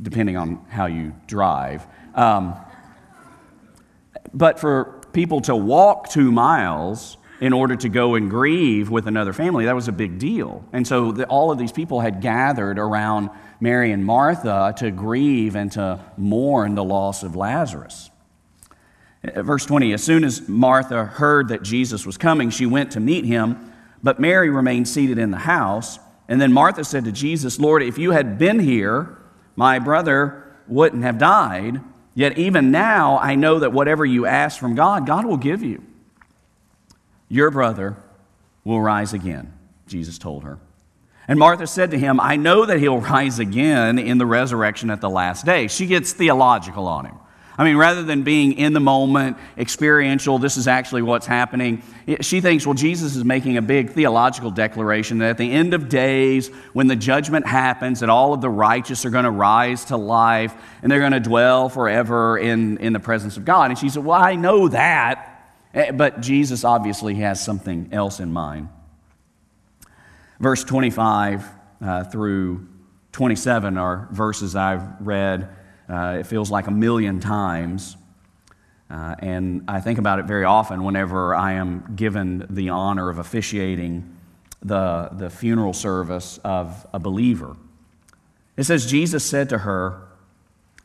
depending 0.02 0.38
on 0.38 0.66
how 0.70 0.88
you 0.88 1.14
drive. 1.28 1.86
Um, 2.16 2.56
but 4.34 4.60
for 4.60 5.02
people 5.14 5.42
to 5.42 5.56
walk 5.56 6.10
two 6.10 6.32
miles 6.32 7.18
in 7.42 7.54
order 7.54 7.76
to 7.76 7.90
go 7.90 8.16
and 8.16 8.32
grieve 8.32 8.90
with 8.90 9.06
another 9.06 9.32
family. 9.32 9.66
That 9.66 9.76
was 9.76 9.88
a 9.88 9.92
big 9.92 10.18
deal. 10.18 10.66
And 10.74 10.88
so 10.88 11.12
the, 11.12 11.28
all 11.28 11.52
of 11.52 11.60
these 11.60 11.72
people 11.72 12.02
had 12.02 12.22
gathered 12.22 12.80
around 12.80 13.30
Mary 13.60 13.92
and 13.92 14.04
Martha 14.04 14.74
to 14.78 14.90
grieve 14.90 15.56
and 15.56 15.72
to 15.74 16.00
mourn 16.18 16.74
the 16.74 16.84
loss 16.84 17.22
of 17.22 17.36
Lazarus. 17.36 18.10
Uh, 19.36 19.44
verse 19.44 19.66
20 19.66 19.94
As 19.94 20.04
soon 20.04 20.24
as 20.24 20.48
Martha 20.48 21.06
heard 21.06 21.50
that 21.50 21.64
Jesus 21.64 22.06
was 22.06 22.18
coming, 22.18 22.50
she 22.50 22.66
went 22.66 22.92
to 22.92 23.00
meet 23.00 23.26
him, 23.26 23.74
but 24.04 24.20
Mary 24.20 24.50
remained 24.50 24.88
seated 24.88 25.18
in 25.18 25.32
the 25.32 25.38
house. 25.38 26.00
And 26.28 26.42
then 26.42 26.52
Martha 26.52 26.84
said 26.84 27.06
to 27.06 27.12
Jesus, 27.12 27.60
Lord, 27.60 27.82
if 27.82 27.98
you 27.98 28.12
had 28.12 28.38
been 28.38 28.60
here, 28.60 29.18
my 29.56 29.80
brother 29.80 30.44
wouldn't 30.68 31.04
have 31.04 31.18
died. 31.18 31.82
Yet 32.14 32.38
even 32.38 32.72
now 32.72 33.18
I 33.20 33.36
know 33.36 33.60
that 33.60 33.72
whatever 33.72 34.06
you 34.06 34.26
ask 34.26 34.60
from 34.60 34.76
God, 34.76 35.06
God 35.06 35.26
will 35.26 35.38
give 35.38 35.64
you. 35.64 35.84
Your 37.30 37.52
brother 37.52 37.98
will 38.64 38.82
rise 38.82 39.14
again, 39.14 39.54
Jesus 39.88 40.18
told 40.18 40.44
her. 40.44 40.60
And 41.28 41.38
Martha 41.40 41.68
said 41.68 41.92
to 41.92 42.00
him, 42.00 42.20
I 42.20 42.38
know 42.38 42.66
that 42.66 42.80
he'll 42.80 43.00
rise 43.14 43.40
again 43.40 44.00
in 44.00 44.18
the 44.18 44.26
resurrection 44.26 44.90
at 44.90 45.02
the 45.02 45.10
last 45.10 45.46
day. 45.46 45.68
She 45.68 45.86
gets 45.86 46.14
theological 46.14 46.88
on 46.88 47.06
him. 47.06 47.16
I 47.60 47.64
mean, 47.64 47.76
rather 47.76 48.04
than 48.04 48.22
being 48.22 48.54
in 48.54 48.74
the 48.74 48.80
moment, 48.80 49.38
experiential, 49.58 50.38
this 50.38 50.58
is 50.58 50.68
actually 50.68 51.02
what's 51.02 51.26
happening, 51.26 51.82
she 52.22 52.40
thinks, 52.40 52.68
well, 52.68 52.76
Jesus 52.76 53.16
is 53.16 53.26
making 53.26 53.58
a 53.58 53.64
big 53.64 53.90
theological 53.92 54.52
declaration 54.52 55.18
that 55.20 55.32
at 55.32 55.38
the 55.40 55.52
end 55.52 55.74
of 55.74 55.90
days, 55.90 56.50
when 56.74 56.86
the 56.86 56.96
judgment 56.96 57.48
happens, 57.48 58.02
that 58.02 58.10
all 58.10 58.34
of 58.34 58.42
the 58.42 58.50
righteous 58.50 59.06
are 59.06 59.10
going 59.10 59.26
to 59.26 59.32
rise 59.32 59.86
to 59.86 59.98
life 59.98 60.54
and 60.84 60.92
they're 60.92 61.00
going 61.00 61.14
to 61.14 61.20
dwell 61.20 61.68
forever 61.68 62.38
in, 62.38 62.78
in 62.78 62.94
the 62.94 63.00
presence 63.00 63.38
of 63.38 63.46
God. 63.46 63.72
And 63.72 63.80
she 63.80 63.90
said, 63.90 64.06
well, 64.06 64.22
I 64.22 64.36
know 64.36 64.68
that, 64.68 65.52
eh, 65.74 65.90
but 65.92 66.22
Jesus 66.22 66.64
obviously 66.64 67.16
has 67.16 67.44
something 67.44 67.90
else 67.92 68.20
in 68.20 68.32
mind. 68.32 68.70
Verse 70.40 70.64
25 70.64 71.44
uh, 71.82 72.04
through 72.04 72.68
27 73.14 73.80
are 73.80 74.08
verses 74.12 74.56
I've 74.56 75.02
read 75.02 75.57
uh, 75.90 76.18
it 76.20 76.28
feels 76.28 76.52
like 76.52 76.68
a 76.68 76.72
million 76.72 77.20
times. 77.20 77.98
Uh, 78.90 79.16
and 79.20 79.64
I 79.68 79.82
think 79.82 80.00
about 80.00 80.20
it 80.20 80.26
very 80.26 80.46
often 80.46 80.84
whenever 80.84 81.36
I 81.36 81.54
am 81.54 81.96
given 81.96 82.46
the 82.50 82.70
honor 82.70 83.10
of 83.10 83.20
officiating 83.20 84.16
the, 84.62 85.10
the 85.12 85.30
funeral 85.30 85.74
service 85.74 86.40
of 86.44 86.86
a 86.94 87.00
believer. 87.00 87.56
It 88.56 88.64
says, 88.64 88.90
Jesus 88.90 89.24
said 89.24 89.50
to 89.50 89.60
her, 89.60 90.02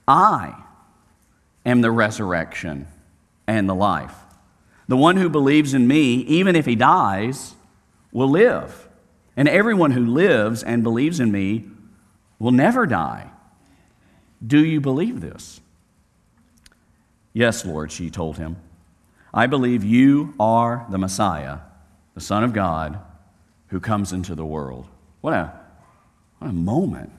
I 0.06 0.62
am 1.64 1.80
the 1.80 1.90
resurrection 1.90 2.88
and 3.46 3.68
the 3.68 3.74
life. 3.74 4.14
The 4.88 4.96
one 4.96 5.16
who 5.16 5.28
believes 5.28 5.74
in 5.74 5.86
me, 5.86 6.14
even 6.22 6.54
if 6.54 6.66
he 6.66 6.74
dies, 6.74 7.54
will 8.12 8.28
live. 8.28 8.88
And 9.36 9.48
everyone 9.48 9.92
who 9.92 10.04
lives 10.04 10.62
and 10.62 10.82
believes 10.82 11.18
in 11.18 11.32
me 11.32 11.64
will 12.38 12.50
never 12.50 12.84
die. 12.84 13.30
Do 14.44 14.64
you 14.64 14.80
believe 14.80 15.20
this? 15.20 15.60
Yes, 17.32 17.64
Lord, 17.64 17.92
she 17.92 18.10
told 18.10 18.38
him. 18.38 18.56
I 19.32 19.46
believe 19.46 19.82
you 19.84 20.34
are 20.38 20.86
the 20.90 20.98
Messiah, 20.98 21.58
the 22.14 22.20
Son 22.20 22.44
of 22.44 22.52
God, 22.52 22.98
who 23.68 23.80
comes 23.80 24.12
into 24.12 24.34
the 24.34 24.44
world. 24.44 24.86
What 25.22 25.32
a, 25.32 25.52
what 26.38 26.50
a 26.50 26.52
moment. 26.52 27.10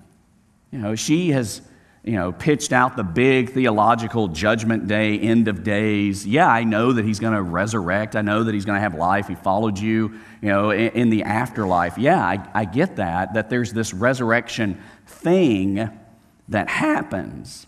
You 0.72 0.80
know, 0.80 0.96
she 0.96 1.32
has, 1.32 1.62
you 2.03 2.13
know, 2.13 2.32
pitched 2.32 2.72
out 2.72 2.96
the 2.96 3.03
big 3.03 3.53
theological 3.53 4.27
judgment 4.27 4.88
day, 4.88 5.18
end 5.18 5.48
of 5.48 5.63
days. 5.63 6.27
Yeah, 6.27 6.48
I 6.48 6.63
know 6.63 6.94
that 6.94 7.06
he's 7.06 7.20
going 7.20 7.34
to 7.34 7.42
resurrect. 7.42 8.15
I 8.15 8.22
know 8.22 8.44
that 8.44 8.53
he's 8.53 8.65
going 8.65 8.77
to 8.77 8.82
have 8.82 8.94
life. 8.94 9.27
He 9.27 9.36
followed 9.36 9.80
you, 9.80 10.20
you 10.42 10.50
know, 10.50 10.70
in, 10.70 10.89
in 10.89 11.10
the 11.10 11.24
afterlife. 11.24 11.98
Yeah, 11.98 12.24
I, 12.24 12.48
I 12.53 12.65
get 12.65 12.98
that, 12.98 13.34
that 13.34 13.50
there's 13.50 13.74
this 13.74 13.94
resurrection 13.94 14.80
thing 15.08 15.89
that 16.50 16.70
happens. 16.70 17.68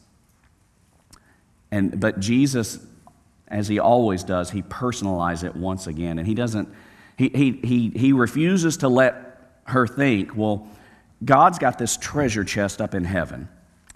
And, 1.72 2.00
but 2.00 2.20
Jesus, 2.20 2.80
as 3.48 3.68
he 3.68 3.80
always 3.80 4.24
does, 4.24 4.52
he 4.52 4.62
personalizes 4.62 5.44
it 5.44 5.56
once 5.56 5.88
again. 5.88 6.20
And 6.20 6.28
he 6.28 6.34
doesn't, 6.34 6.70
he, 7.18 7.30
he, 7.30 7.52
he, 7.64 7.90
he 7.90 8.14
refuses 8.14 8.78
to 8.78 8.88
let 8.88 9.26
her 9.66 9.88
think, 9.88 10.36
well, 10.36 10.68
God's 11.24 11.60
got 11.60 11.78
this 11.78 11.98
treasure 11.98 12.44
chest 12.44 12.82
up 12.82 12.94
in 12.94 13.04
heaven. 13.04 13.50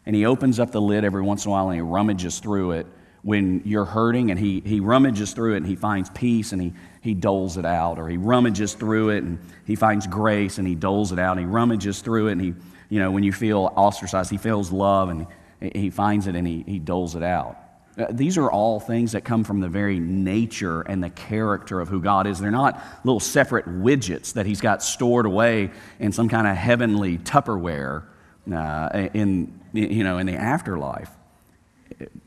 And 0.06 0.16
he 0.16 0.26
opens 0.26 0.60
up 0.60 0.72
the 0.72 0.82
lid 0.82 1.04
every 1.04 1.22
once 1.22 1.46
in 1.46 1.50
a 1.50 1.52
while 1.52 1.70
and 1.70 1.76
he 1.76 1.82
rummages 1.82 2.40
through 2.40 2.72
it 2.72 2.88
when 3.22 3.62
you're 3.66 3.86
hurting 3.86 4.32
and 4.32 4.40
he, 4.40 4.62
he 4.62 4.80
rummages 4.80 5.34
through 5.34 5.54
it 5.54 5.58
and 5.58 5.68
he 5.68 5.76
finds 5.76 6.10
peace 6.12 6.54
and 6.54 6.62
he, 6.62 6.74
he 7.02 7.14
doles 7.14 7.58
it 7.58 7.66
out. 7.66 8.00
Or 8.00 8.08
he 8.10 8.18
rummages 8.18 8.74
through 8.74 9.10
it 9.10 9.24
and 9.24 9.40
he 9.66 9.76
finds 9.76 10.08
grace 10.08 10.58
and 10.58 10.68
he 10.68 10.76
doles 10.76 11.12
it 11.12 11.20
out. 11.20 11.38
And 11.38 11.42
he 11.42 11.46
rummages 11.46 12.00
through 12.02 12.30
it 12.30 12.34
and 12.34 12.42
he 12.42 12.54
you 12.90 13.00
know, 13.00 13.12
when 13.12 13.24
you 13.24 13.32
feel 13.32 13.72
ostracized, 13.76 14.32
he 14.32 14.38
feels 14.38 14.72
love 14.72 15.10
and 15.10 15.28
he 15.62 15.90
finds 15.90 16.28
it 16.28 16.36
and 16.36 16.48
he, 16.48 16.64
he 16.68 16.80
doles 16.80 17.16
it 17.16 17.24
out. 17.24 17.58
Uh, 17.98 18.08
these 18.12 18.38
are 18.38 18.50
all 18.50 18.80
things 18.80 19.12
that 19.12 19.24
come 19.24 19.44
from 19.44 19.60
the 19.60 19.68
very 19.68 20.00
nature 20.00 20.82
and 20.82 21.04
the 21.04 21.10
character 21.10 21.82
of 21.82 21.90
who 21.90 22.02
God 22.02 22.28
is. 22.28 22.40
They're 22.40 22.52
not 22.52 22.82
little 23.04 23.20
separate 23.20 23.66
widgets 23.66 24.34
that 24.34 24.46
He's 24.46 24.62
got 24.62 24.82
stored 24.82 25.26
away 25.26 25.72
in 26.00 26.12
some 26.12 26.30
kind 26.30 26.48
of 26.48 26.56
heavenly 26.56 27.18
Tupperware 27.18 28.06
uh, 28.52 29.08
in, 29.14 29.60
you 29.74 30.04
know, 30.04 30.18
in 30.18 30.28
the 30.28 30.36
afterlife. 30.36 31.10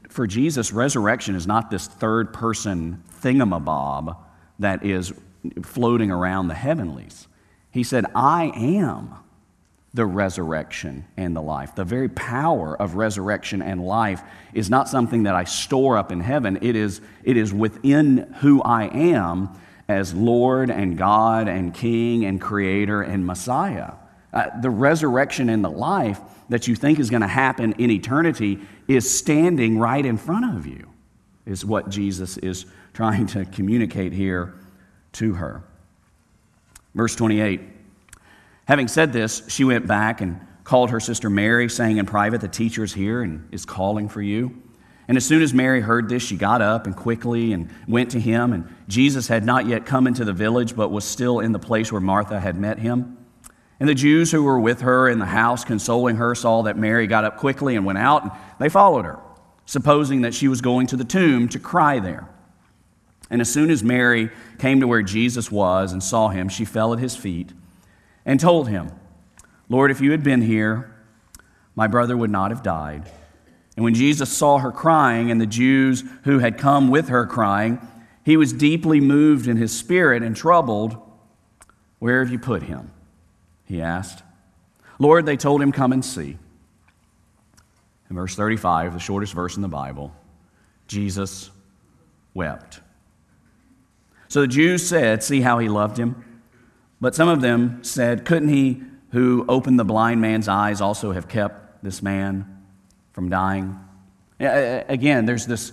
For 0.09 0.27
Jesus, 0.27 0.73
resurrection 0.73 1.35
is 1.35 1.47
not 1.47 1.71
this 1.71 1.87
third 1.87 2.35
person 2.35 3.03
thingamabob 3.23 4.17
that 4.59 4.85
is 4.85 5.15
floating 5.63 6.11
around 6.11 6.49
the 6.49 6.55
heavenlies. 6.55 7.29
He 7.71 7.83
said, 7.83 8.05
I 8.15 8.53
am 8.55 9.15
the 9.95 10.07
resurrection 10.07 11.05
and 11.17 11.37
the 11.37 11.43
life. 11.43 11.75
The 11.75 11.85
very 11.85 12.09
power 12.09 12.77
of 12.81 12.95
resurrection 12.95 13.61
and 13.61 13.85
life 13.85 14.23
is 14.55 14.71
not 14.71 14.89
something 14.89 15.25
that 15.25 15.35
I 15.35 15.45
store 15.45 15.99
up 15.99 16.11
in 16.11 16.21
heaven, 16.21 16.59
it 16.63 16.77
is, 16.77 17.01
it 17.25 17.37
is 17.37 17.53
within 17.53 18.35
who 18.41 18.63
I 18.63 18.85
am 18.87 19.51
as 19.89 20.15
Lord 20.15 20.71
and 20.71 20.97
God 20.97 21.49
and 21.49 21.75
King 21.75 22.25
and 22.25 22.41
Creator 22.41 23.03
and 23.03 23.27
Messiah. 23.27 23.93
Uh, 24.33 24.49
the 24.61 24.71
resurrection 24.71 25.51
and 25.51 25.63
the 25.63 25.71
life 25.71 26.21
that 26.49 26.67
you 26.67 26.75
think 26.75 26.99
is 26.99 27.11
going 27.11 27.21
to 27.21 27.29
happen 27.29 27.73
in 27.73 27.91
eternity 27.91 28.61
is 28.89 29.19
standing 29.19 29.79
right 29.79 30.05
in 30.05 30.17
front 30.17 30.57
of 30.57 30.67
you, 30.67 30.89
is 31.45 31.65
what 31.65 31.91
Jesus 31.91 32.39
is 32.39 32.65
trying 32.95 33.27
to 33.27 33.45
communicate 33.45 34.13
here 34.13 34.55
to 35.13 35.35
her. 35.35 35.63
Verse 36.95 37.15
28 37.15 37.61
Having 38.67 38.89
said 38.89 39.13
this, 39.13 39.43
she 39.49 39.65
went 39.65 39.87
back 39.87 40.21
and 40.21 40.41
called 40.65 40.91
her 40.91 41.01
sister 41.01 41.29
Mary, 41.29 41.69
saying 41.69 41.97
in 41.97 42.07
private, 42.07 42.41
The 42.41 42.49
teacher 42.49 42.85
is 42.85 42.93
here 42.93 43.23
and 43.23 43.49
is 43.53 43.65
calling 43.65 44.09
for 44.09 44.23
you. 44.23 44.63
And 45.09 45.17
as 45.17 45.25
soon 45.25 45.43
as 45.43 45.53
Mary 45.53 45.81
heard 45.81 46.09
this, 46.09 46.23
she 46.23 46.37
got 46.37 46.63
up 46.63 46.87
and 46.87 46.95
quickly 46.95 47.53
and 47.53 47.69
went 47.89 48.13
to 48.13 48.21
him. 48.21 48.53
And 48.53 48.73
Jesus 48.87 49.27
had 49.29 49.45
not 49.45 49.67
yet 49.67 49.85
come 49.85 50.07
into 50.07 50.25
the 50.25 50.33
village, 50.33 50.77
but 50.77 50.91
was 50.91 51.05
still 51.05 51.41
in 51.41 51.53
the 51.53 51.59
place 51.59 51.91
where 51.91 52.01
Martha 52.01 52.39
had 52.39 52.57
met 52.57 52.79
him. 52.79 53.19
And 53.81 53.89
the 53.89 53.95
Jews 53.97 54.31
who 54.31 54.45
were 54.45 54.61
with 54.61 54.83
her 54.83 55.09
in 55.09 55.19
the 55.19 55.27
house, 55.27 55.65
consoling 55.65 56.17
her, 56.17 56.37
saw 56.37 56.63
that 56.63 56.79
Mary 56.79 57.09
got 57.09 57.25
up 57.25 57.37
quickly 57.37 57.75
and 57.75 57.85
went 57.85 57.99
out, 57.99 58.23
and 58.23 58.33
they 58.61 58.69
followed 58.69 59.05
her, 59.05 59.19
supposing 59.67 60.21
that 60.21 60.35
she 60.35 60.47
was 60.47 60.61
going 60.61 60.87
to 60.87 60.97
the 60.97 61.05
tomb 61.05 61.49
to 61.49 61.59
cry 61.59 61.99
there. 61.99 62.29
And 63.29 63.41
as 63.41 63.53
soon 63.53 63.71
as 63.71 63.83
Mary 63.83 64.31
came 64.59 64.79
to 64.81 64.87
where 64.87 65.03
Jesus 65.03 65.51
was 65.51 65.93
and 65.93 66.01
saw 66.01 66.29
him, 66.29 66.49
she 66.49 66.65
fell 66.65 66.93
at 66.93 67.01
his 67.01 67.17
feet 67.17 67.53
and 68.25 68.39
told 68.39 68.69
him, 68.69 68.91
Lord, 69.69 69.91
if 69.91 70.01
you 70.01 70.11
had 70.11 70.23
been 70.23 70.43
here, 70.43 70.95
my 71.75 71.87
brother 71.87 72.17
would 72.17 72.31
not 72.31 72.51
have 72.51 72.63
died. 72.63 73.11
And 73.77 73.85
when 73.85 73.95
Jesus 73.95 74.31
saw 74.31 74.59
her 74.59 74.71
crying 74.71 75.31
and 75.31 75.41
the 75.41 75.47
Jews 75.47 76.05
who 76.25 76.39
had 76.39 76.59
come 76.59 76.89
with 76.89 77.09
her 77.09 77.27
crying, 77.27 77.81
he 78.25 78.37
was 78.37 78.53
deeply 78.53 79.01
moved 79.01 79.49
in 79.49 79.57
his 79.57 79.77
spirit 79.77 80.23
and 80.23 80.37
troubled. 80.37 80.97
Where 81.99 82.21
have 82.23 82.31
you 82.31 82.39
put 82.39 82.65
him? 82.65 82.91
He 83.65 83.81
asked. 83.81 84.23
Lord, 84.99 85.25
they 85.27 85.37
told 85.37 85.63
him, 85.63 85.73
Come 85.73 85.93
and 85.93 86.05
see. 86.05 86.37
In 88.11 88.17
verse 88.17 88.35
35, 88.35 88.93
the 88.93 89.01
shortest 89.01 89.33
verse 89.33 89.57
in 89.57 89.63
the 89.63 89.69
Bible, 89.69 90.15
Jesus 90.87 91.51
wept. 92.35 92.81
So 94.29 94.43
the 94.43 94.47
Jews 94.47 94.87
said, 94.87 95.23
See 95.23 95.41
how 95.41 95.59
he 95.59 95.69
loved 95.69 95.97
him? 95.97 96.32
But 97.03 97.17
some 97.17 97.29
of 97.29 97.41
them 97.41 97.83
said, 97.83 98.25
Couldn't 98.25 98.49
he 98.49 98.81
who 99.11 99.45
opened 99.49 99.77
the 99.77 99.85
blind 99.85 100.21
man's 100.21 100.47
eyes 100.47 100.81
also 100.81 101.11
have 101.11 101.27
kept 101.27 101.83
this 101.83 102.01
man 102.01 102.63
from 103.13 103.29
dying? 103.29 103.77
Again, 104.39 105.27
there's 105.27 105.45
this 105.45 105.73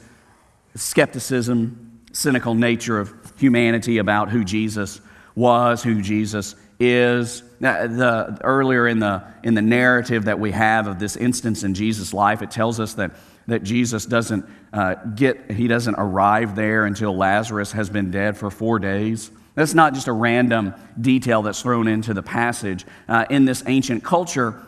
skepticism, 0.74 2.02
cynical 2.14 2.56
nature 2.56 3.00
of 3.00 3.14
humanity 3.38 4.00
about 4.00 4.30
who 4.32 4.44
Jesus 4.44 5.02
was, 5.36 5.84
who 5.84 6.02
Jesus 6.02 6.56
is. 6.80 7.44
The, 7.60 8.40
earlier 8.44 8.88
in 8.88 8.98
the, 8.98 9.24
in 9.44 9.54
the 9.54 9.62
narrative 9.62 10.26
that 10.26 10.40
we 10.40 10.50
have 10.50 10.88
of 10.88 10.98
this 10.98 11.16
instance 11.16 11.64
in 11.64 11.76
Jesus' 11.76 12.12
life, 12.12 12.42
it 12.42 12.50
tells 12.50 12.80
us 12.80 12.96
that, 12.96 13.12
that 13.46 13.62
Jesus 13.62 14.08
doesn't 14.08 14.50
uh, 14.74 14.96
get, 14.96 15.52
he 15.52 15.68
doesn't 15.68 15.96
arrive 15.96 16.56
there 16.56 16.86
until 16.86 17.16
Lazarus 17.16 17.74
has 17.74 17.88
been 17.88 18.10
dead 18.10 18.36
for 18.36 18.50
four 18.50 18.80
days. 18.80 19.30
That's 19.60 19.74
not 19.74 19.94
just 19.94 20.08
a 20.08 20.13
random 20.13 20.74
detail 21.01 21.42
that's 21.42 21.62
thrown 21.62 21.89
into 21.89 22.13
the 22.13 22.24
passage. 22.24 22.86
Uh, 23.10 23.25
in 23.30 23.44
this 23.44 23.62
ancient 23.68 24.06
culture, 24.06 24.66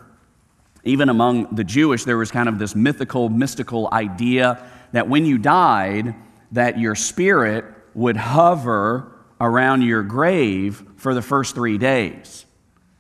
even 0.84 1.08
among 1.08 1.56
the 1.56 1.64
Jewish, 1.64 2.04
there 2.04 2.18
was 2.18 2.30
kind 2.30 2.50
of 2.50 2.60
this 2.60 2.76
mythical, 2.76 3.30
mystical 3.30 3.88
idea 3.94 4.62
that 4.92 5.08
when 5.08 5.26
you 5.26 5.38
died, 5.38 6.14
that 6.52 6.78
your 6.78 6.96
spirit 6.96 7.64
would 7.94 8.18
hover 8.18 9.14
around 9.40 9.84
your 9.84 10.04
grave 10.04 10.84
for 10.98 11.14
the 11.14 11.22
first 11.22 11.56
three 11.56 11.78
days. 11.78 12.46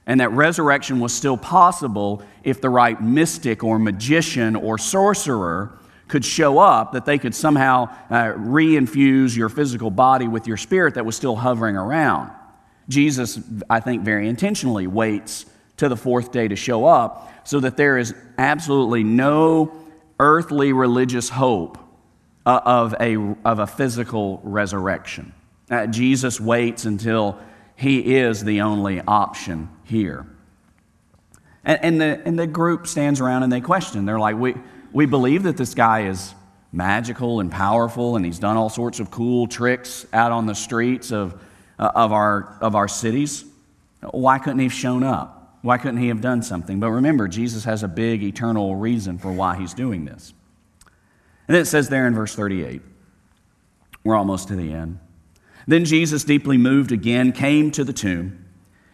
And 0.08 0.22
that 0.22 0.32
resurrection 0.32 1.02
was 1.02 1.14
still 1.14 1.36
possible 1.36 2.24
if 2.42 2.62
the 2.62 2.70
right 2.70 3.02
mystic 3.04 3.66
or 3.66 3.78
magician 3.78 4.56
or 4.56 4.78
sorcerer 4.78 5.78
could 6.12 6.26
show 6.26 6.60
up, 6.60 6.92
that 6.92 7.06
they 7.06 7.18
could 7.18 7.34
somehow 7.34 7.86
uh, 8.10 8.34
reinfuse 8.34 9.34
your 9.34 9.48
physical 9.48 9.90
body 9.90 10.28
with 10.28 10.46
your 10.46 10.58
spirit 10.58 10.96
that 10.96 11.06
was 11.06 11.16
still 11.16 11.38
hovering 11.38 11.78
around. 11.78 12.30
Jesus, 12.90 13.40
I 13.70 13.80
think, 13.80 14.04
very 14.04 14.28
intentionally 14.28 14.88
waits 14.88 15.46
to 15.78 15.88
the 15.88 15.96
fourth 15.96 16.34
day 16.34 16.50
to 16.50 16.56
show 16.58 16.84
up 16.86 17.32
so 17.48 17.62
that 17.62 17.78
there 17.78 17.98
is 17.98 18.14
absolutely 18.38 19.06
no 19.06 19.72
earthly 20.20 20.74
religious 20.74 21.30
hope 21.30 21.78
uh, 22.46 22.60
of, 22.66 22.94
a, 23.00 23.16
of 23.46 23.60
a 23.60 23.66
physical 23.66 24.42
resurrection. 24.44 25.32
Uh, 25.70 25.88
Jesus 25.88 26.42
waits 26.42 26.84
until 26.84 27.40
he 27.78 28.18
is 28.18 28.44
the 28.44 28.60
only 28.60 29.00
option 29.00 29.70
here. 29.86 30.26
And, 31.64 31.80
and, 31.82 32.02
the, 32.02 32.22
and 32.26 32.38
the 32.38 32.48
group 32.48 32.86
stands 32.86 33.22
around 33.22 33.44
and 33.44 33.54
they 33.54 33.62
question. 33.62 34.04
They're 34.04 34.20
like, 34.20 34.36
we, 34.36 34.56
we 34.94 35.06
believe 35.06 35.44
that 35.44 35.58
this 35.58 35.74
guy 35.74 36.08
is 36.08 36.34
magical 36.72 37.40
and 37.40 37.52
powerful 37.52 38.16
and 38.16 38.26
he's 38.26 38.40
done 38.40 38.58
all 38.58 38.70
sorts 38.70 39.00
of 39.00 39.12
cool 39.12 39.48
tricks 39.48 40.06
out 40.14 40.32
on 40.32 40.46
the 40.46 40.56
streets 40.56 41.12
of, 41.12 41.42
uh, 41.78 41.92
of, 41.96 42.12
our, 42.12 42.58
of 42.62 42.76
our 42.76 42.88
cities. 42.88 43.46
Why 44.12 44.40
couldn't 44.40 44.60
he 44.60 44.66
have 44.66 44.74
shown 44.74 45.04
up? 45.04 45.58
Why 45.62 45.78
couldn't 45.78 46.00
he 46.00 46.08
have 46.08 46.22
done 46.22 46.42
something? 46.42 46.80
But 46.80 46.90
remember, 46.90 47.28
Jesus 47.28 47.66
has 47.66 47.84
a 47.84 47.88
big 47.88 48.24
eternal 48.24 48.76
reason 48.76 49.18
for 49.18 49.32
why 49.32 49.58
he's 49.58 49.74
doing 49.74 50.06
this. 50.06 50.34
And 51.48 51.56
it 51.56 51.66
says 51.66 51.90
there 51.90 52.08
in 52.08 52.16
verse 52.16 52.34
38, 52.34 52.82
we're 54.04 54.16
almost 54.16 54.48
to 54.48 54.56
the 54.56 54.74
end. 54.74 55.00
Then 55.68 55.86
Jesus, 55.86 56.24
deeply 56.24 56.58
moved 56.58 56.92
again, 56.92 57.32
came 57.32 57.70
to 57.72 57.84
the 57.84 57.94
tomb. 57.94 58.46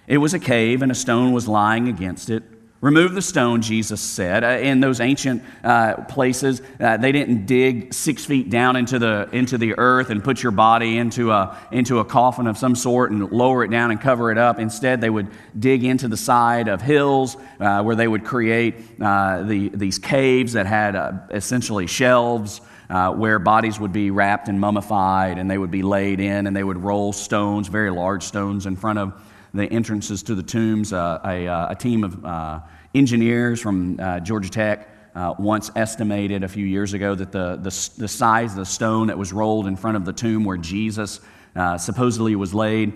It 0.08 0.18
was 0.18 0.34
a 0.34 0.40
cave, 0.40 0.82
and 0.82 0.92
a 0.92 0.96
stone 0.96 1.32
was 1.32 1.48
lying 1.48 1.88
against 1.88 2.30
it. 2.30 2.44
Remove 2.80 3.16
the 3.16 3.24
stone, 3.24 3.64
Jesus 3.64 4.00
said. 4.00 4.44
Uh, 4.44 4.50
in 4.50 4.82
those 4.82 5.00
ancient 5.00 5.42
uh, 5.64 5.96
places, 6.04 6.62
uh, 6.80 6.98
they 6.98 7.12
didn't 7.12 7.48
dig 7.48 7.92
six 7.92 8.24
feet 8.24 8.52
down 8.52 8.76
into 8.76 9.00
the, 9.00 9.28
into 9.32 9.58
the 9.58 9.74
earth 9.80 10.12
and 10.12 10.24
put 10.24 10.44
your 10.44 10.52
body 10.52 10.96
into 10.98 11.32
a, 11.32 11.58
into 11.72 11.98
a 12.00 12.06
coffin 12.06 12.46
of 12.46 12.56
some 12.56 12.76
sort 12.76 13.10
and 13.10 13.32
lower 13.32 13.64
it 13.64 13.72
down 13.72 13.90
and 13.90 14.00
cover 14.00 14.32
it 14.32 14.38
up. 14.38 14.60
Instead, 14.60 15.02
they 15.02 15.10
would 15.10 15.28
dig 15.58 15.84
into 15.84 16.08
the 16.08 16.18
side 16.18 16.68
of 16.68 16.80
hills 16.80 17.36
uh, 17.60 17.82
where 17.82 17.96
they 17.96 18.08
would 18.08 18.24
create 18.24 18.76
uh, 19.02 19.42
the, 19.42 19.70
these 19.70 19.98
caves 19.98 20.54
that 20.54 20.68
had 20.68 20.96
uh, 20.96 21.14
essentially 21.32 21.88
shelves. 21.88 22.62
where 22.90 23.40
bodies 23.40 23.80
would 23.80 23.92
be 23.92 24.12
wrapped 24.12 24.50
and 24.50 24.60
mummified, 24.60 25.40
and 25.40 25.50
they 25.50 25.58
would 25.58 25.72
be 25.72 25.82
laid 25.82 26.20
in, 26.20 26.46
and 26.46 26.56
they 26.56 26.64
would 26.64 26.78
roll 26.78 27.12
stones, 27.12 27.70
very 27.70 27.90
large 27.90 28.22
stones, 28.22 28.68
in 28.68 28.76
front 28.76 29.00
of 29.00 29.20
the 29.58 29.66
entrances 29.66 30.24
to 30.24 30.36
the 30.36 30.44
tombs. 30.44 30.94
Uh, 30.94 31.20
a, 31.26 31.48
uh, 31.48 31.72
a, 31.72 31.76
team 31.76 32.04
of 32.04 32.24
uh, 32.24 32.60
engineers 32.94 33.60
from 33.60 34.00
uh, 34.00 34.20
Georgia 34.20 34.50
Tech 34.50 34.90
uh, 35.16 35.34
once 35.40 35.72
estimated 35.76 36.44
a 36.44 36.48
few 36.48 36.66
years 36.66 36.94
ago 36.94 37.16
that 37.16 37.32
the, 37.32 37.56
the, 37.56 37.90
the, 37.98 38.08
size 38.08 38.52
of 38.52 38.58
the 38.58 38.66
stone 38.66 39.08
that 39.08 39.18
was 39.18 39.34
rolled 39.34 39.68
in 39.68 39.76
front 39.76 39.98
of 39.98 40.06
the 40.06 40.14
tomb 40.14 40.44
where 40.44 40.58
Jesus 40.58 41.20
supposedly 41.80 42.36
was 42.36 42.54
laid 42.54 42.94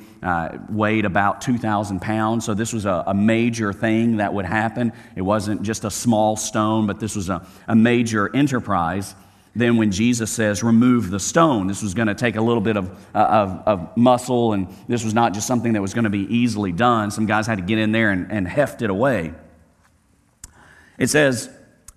weighed 0.70 1.06
about 1.06 1.42
2,000 1.42 2.00
pounds. 2.00 2.46
So 2.46 2.54
this 2.54 2.74
was 2.74 2.86
a, 2.86 3.04
a, 3.08 3.14
major 3.14 3.74
thing 3.74 4.18
that 4.18 4.32
would 4.36 4.46
happen. 4.46 4.94
It 5.16 5.24
wasn't 5.24 5.64
just 5.64 5.84
a 5.84 5.90
small 5.90 6.36
stone, 6.36 6.86
but 6.86 7.00
this 7.00 7.16
was 7.16 7.30
a, 7.30 7.44
a 7.68 7.76
major 7.76 8.34
enterprise 8.36 9.16
then 9.56 9.76
when 9.76 9.92
Jesus 9.92 10.32
says, 10.32 10.64
remove 10.64 11.10
the 11.10 11.20
stone, 11.20 11.68
this 11.68 11.84
was 11.84 11.94
going 11.94 12.08
to 12.08 12.16
take 12.16 12.38
a 12.38 12.42
little 12.42 12.62
bit 12.62 12.78
of, 12.78 12.90
uh, 13.14 13.18
of, 13.18 13.64
of, 13.68 13.98
muscle, 13.98 14.54
and 14.54 14.68
this 14.88 15.04
was 15.04 15.14
not 15.14 15.34
just 15.34 15.46
something 15.46 15.74
that 15.74 15.82
was 15.82 15.94
going 15.94 16.06
to 16.06 16.10
be 16.10 16.26
easily 16.34 16.72
done. 16.72 17.12
Some 17.12 17.26
guys 17.26 17.48
had 17.48 17.58
to 17.58 17.64
get 17.64 17.78
in 17.78 17.92
there 17.92 18.12
and, 18.12 18.32
and 18.32 18.48
heft 18.48 18.82
it 18.82 18.90
away. 18.90 19.34
It 20.98 21.10
says, 21.10 21.50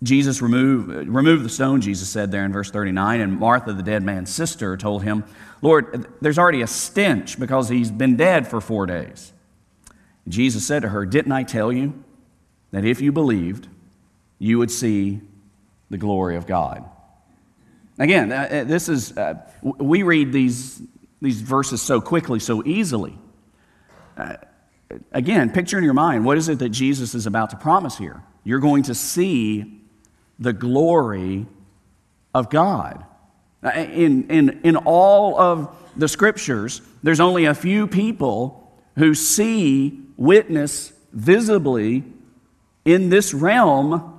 Jesus 0.03 0.43
removed, 0.43 1.09
remove 1.09 1.45
the 1.45 1.49
stone, 1.49 1.81
Jesus 1.81 2.09
said 2.09 2.33
there 2.33 2.45
in 2.45 2.53
verse 2.53 2.71
39, 2.71 3.21
and 3.21 3.39
Martha, 3.39 3.73
the 3.73 3.83
dead 3.83 4.03
man's 4.03 4.35
sister, 4.35 4.77
told 4.77 5.05
him, 5.05 5.25
Lord, 5.63 6.09
there's 6.21 6.39
already 6.39 6.63
a 6.63 6.67
stench 6.67 7.39
because 7.39 7.69
he's 7.69 7.91
been 7.91 8.17
dead 8.17 8.49
for 8.49 8.61
four 8.61 8.85
days. 8.87 9.33
Jesus 10.27 10.67
said 10.67 10.83
to 10.83 10.89
her, 10.89 11.07
Didn't 11.07 11.33
I 11.33 11.45
tell 11.45 11.73
you 11.73 12.03
that 12.73 12.85
if 12.85 13.01
you 13.01 13.13
believed, 13.13 13.69
you 14.39 14.59
would 14.59 14.71
see 14.71 15.21
the 15.89 15.99
glory 15.99 16.37
of 16.37 16.47
God? 16.47 16.85
Again, 17.99 18.33
uh, 18.33 18.49
uh, 18.51 18.65
this 18.65 18.89
is, 18.89 19.17
uh, 19.17 19.35
we 19.63 20.03
read 20.03 20.33
these, 20.33 20.83
these 21.23 21.41
verses 21.41 21.81
so 21.81 22.01
quickly, 22.01 22.41
so 22.41 22.65
easily. 22.67 23.17
Uh, 24.17 24.37
again, 25.13 25.51
picture 25.51 25.79
in 25.79 25.85
your 25.85 25.95
mind 25.95 26.25
what 26.25 26.37
is 26.37 26.49
it 26.49 26.59
that 26.59 26.71
Jesus 26.71 27.15
is 27.15 27.27
about 27.27 27.51
to 27.51 27.57
promise 27.57 27.97
here? 27.97 28.23
You're 28.43 28.61
going 28.61 28.85
to 28.85 28.95
see 28.95 29.81
the 30.39 30.53
glory 30.53 31.47
of 32.35 32.51
God. 32.51 33.05
Uh, 33.63 33.71
in, 33.71 34.29
in, 34.29 34.61
in 34.65 34.77
all 34.77 35.39
of 35.39 35.75
the 35.97 36.09
scriptures, 36.09 36.83
there's 37.03 37.21
only 37.21 37.45
a 37.45 37.55
few 37.55 37.87
people 37.87 38.61
who 38.97 39.15
see, 39.15 40.01
witness 40.17 40.93
visibly 41.13 42.05
in 42.85 43.09
this 43.09 43.33
realm 43.33 44.11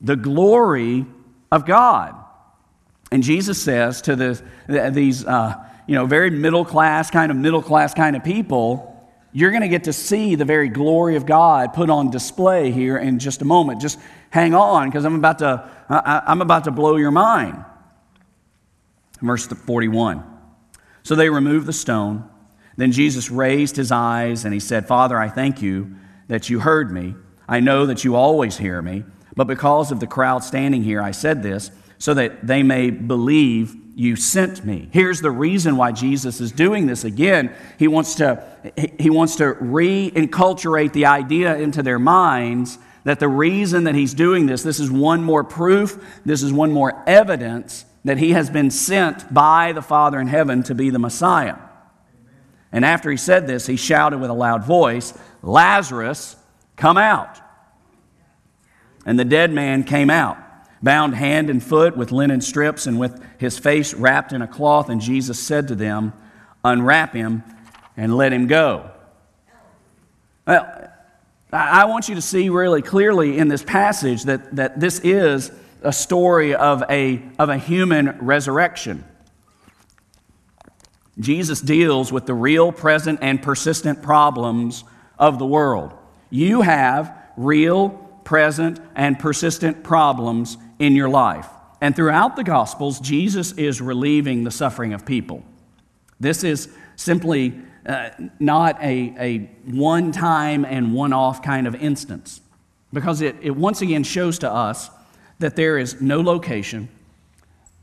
the 0.00 0.16
glory 0.16 1.06
of 1.50 1.66
God. 1.66 2.14
And 3.16 3.22
Jesus 3.22 3.62
says 3.62 4.02
to 4.02 4.14
the, 4.14 4.90
these, 4.92 5.24
uh, 5.24 5.54
you 5.86 5.94
know, 5.94 6.04
very 6.04 6.28
middle 6.28 6.66
class, 6.66 7.10
kind 7.10 7.32
of 7.32 7.38
middle 7.38 7.62
class 7.62 7.94
kind 7.94 8.14
of 8.14 8.22
people, 8.22 9.10
you're 9.32 9.52
going 9.52 9.62
to 9.62 9.68
get 9.68 9.84
to 9.84 9.94
see 9.94 10.34
the 10.34 10.44
very 10.44 10.68
glory 10.68 11.16
of 11.16 11.24
God 11.24 11.72
put 11.72 11.88
on 11.88 12.10
display 12.10 12.72
here 12.72 12.98
in 12.98 13.18
just 13.18 13.40
a 13.40 13.46
moment. 13.46 13.80
Just 13.80 13.98
hang 14.28 14.54
on, 14.54 14.90
because 14.90 15.06
I'm 15.06 15.14
about 15.14 15.38
to, 15.38 15.66
I, 15.88 16.24
I'm 16.26 16.42
about 16.42 16.64
to 16.64 16.70
blow 16.70 16.96
your 16.96 17.10
mind. 17.10 17.64
Verse 19.22 19.46
41. 19.46 20.22
So 21.02 21.14
they 21.14 21.30
removed 21.30 21.64
the 21.64 21.72
stone. 21.72 22.28
Then 22.76 22.92
Jesus 22.92 23.30
raised 23.30 23.76
his 23.76 23.90
eyes 23.90 24.44
and 24.44 24.52
he 24.52 24.60
said, 24.60 24.86
Father, 24.86 25.18
I 25.18 25.30
thank 25.30 25.62
you 25.62 25.96
that 26.28 26.50
you 26.50 26.60
heard 26.60 26.92
me. 26.92 27.14
I 27.48 27.60
know 27.60 27.86
that 27.86 28.04
you 28.04 28.14
always 28.14 28.58
hear 28.58 28.82
me, 28.82 29.04
but 29.34 29.46
because 29.46 29.90
of 29.90 30.00
the 30.00 30.06
crowd 30.06 30.44
standing 30.44 30.82
here, 30.82 31.00
I 31.00 31.12
said 31.12 31.42
this 31.42 31.70
so 31.98 32.14
that 32.14 32.46
they 32.46 32.62
may 32.62 32.90
believe 32.90 33.74
you 33.94 34.14
sent 34.14 34.64
me. 34.64 34.88
Here's 34.92 35.22
the 35.22 35.30
reason 35.30 35.78
why 35.78 35.90
Jesus 35.90 36.40
is 36.40 36.52
doing 36.52 36.86
this 36.86 37.04
again. 37.04 37.54
He 37.78 37.88
wants 37.88 38.16
to, 38.16 38.44
he 38.98 39.08
wants 39.08 39.36
to 39.36 39.54
reinculturate 39.54 40.92
the 40.92 41.06
idea 41.06 41.56
into 41.56 41.82
their 41.82 41.98
minds 41.98 42.78
that 43.04 43.20
the 43.20 43.28
reason 43.28 43.84
that 43.84 43.94
he's 43.94 44.12
doing 44.12 44.46
this, 44.46 44.62
this 44.62 44.80
is 44.80 44.90
one 44.90 45.22
more 45.22 45.44
proof, 45.44 46.04
this 46.26 46.42
is 46.42 46.52
one 46.52 46.72
more 46.72 47.02
evidence 47.06 47.86
that 48.04 48.18
he 48.18 48.32
has 48.32 48.50
been 48.50 48.70
sent 48.70 49.32
by 49.32 49.72
the 49.72 49.82
Father 49.82 50.20
in 50.20 50.26
heaven 50.26 50.62
to 50.64 50.74
be 50.74 50.90
the 50.90 50.98
Messiah. 50.98 51.56
And 52.72 52.84
after 52.84 53.10
he 53.10 53.16
said 53.16 53.46
this, 53.46 53.66
he 53.66 53.76
shouted 53.76 54.18
with 54.18 54.28
a 54.28 54.34
loud 54.34 54.64
voice, 54.64 55.16
Lazarus, 55.42 56.36
come 56.76 56.98
out. 56.98 57.40
And 59.06 59.18
the 59.18 59.24
dead 59.24 59.52
man 59.52 59.84
came 59.84 60.10
out 60.10 60.36
bound 60.86 61.14
hand 61.14 61.50
and 61.50 61.62
foot 61.62 61.96
with 61.96 62.12
linen 62.12 62.40
strips 62.40 62.86
and 62.86 62.98
with 62.98 63.20
his 63.36 63.58
face 63.58 63.92
wrapped 63.92 64.32
in 64.32 64.40
a 64.40 64.46
cloth. 64.46 64.88
And 64.88 65.00
Jesus 65.00 65.38
said 65.38 65.68
to 65.68 65.74
them, 65.74 66.14
Unwrap 66.64 67.12
him 67.12 67.42
and 67.96 68.16
let 68.16 68.32
him 68.32 68.46
go. 68.46 68.90
Well, 70.46 70.90
I 71.52 71.86
want 71.86 72.08
you 72.08 72.14
to 72.14 72.22
see 72.22 72.48
really 72.48 72.82
clearly 72.82 73.36
in 73.38 73.48
this 73.48 73.62
passage 73.62 74.24
that, 74.24 74.56
that 74.56 74.80
this 74.80 75.00
is 75.00 75.50
a 75.82 75.92
story 75.92 76.54
of 76.54 76.84
a, 76.88 77.22
of 77.38 77.48
a 77.48 77.58
human 77.58 78.18
resurrection. 78.20 79.04
Jesus 81.18 81.60
deals 81.60 82.12
with 82.12 82.26
the 82.26 82.34
real, 82.34 82.70
present, 82.72 83.18
and 83.22 83.42
persistent 83.42 84.02
problems 84.02 84.84
of 85.18 85.38
the 85.38 85.46
world. 85.46 85.94
You 86.30 86.60
have 86.62 87.12
real, 87.36 87.90
present, 88.24 88.80
and 88.94 89.18
persistent 89.18 89.82
problems 89.82 90.58
in 90.78 90.94
your 90.94 91.08
life. 91.08 91.46
And 91.80 91.94
throughout 91.94 92.36
the 92.36 92.44
Gospels, 92.44 93.00
Jesus 93.00 93.52
is 93.52 93.80
relieving 93.80 94.44
the 94.44 94.50
suffering 94.50 94.94
of 94.94 95.04
people. 95.04 95.42
This 96.18 96.42
is 96.44 96.68
simply 96.96 97.60
uh, 97.86 98.10
not 98.40 98.82
a, 98.82 99.14
a 99.18 99.38
one 99.70 100.10
time 100.12 100.64
and 100.64 100.94
one 100.94 101.12
off 101.12 101.42
kind 101.42 101.66
of 101.66 101.74
instance, 101.74 102.40
because 102.92 103.20
it, 103.20 103.36
it 103.42 103.50
once 103.50 103.82
again 103.82 104.02
shows 104.04 104.38
to 104.38 104.50
us 104.50 104.90
that 105.38 105.54
there 105.54 105.78
is 105.78 106.00
no 106.00 106.20
location, 106.20 106.88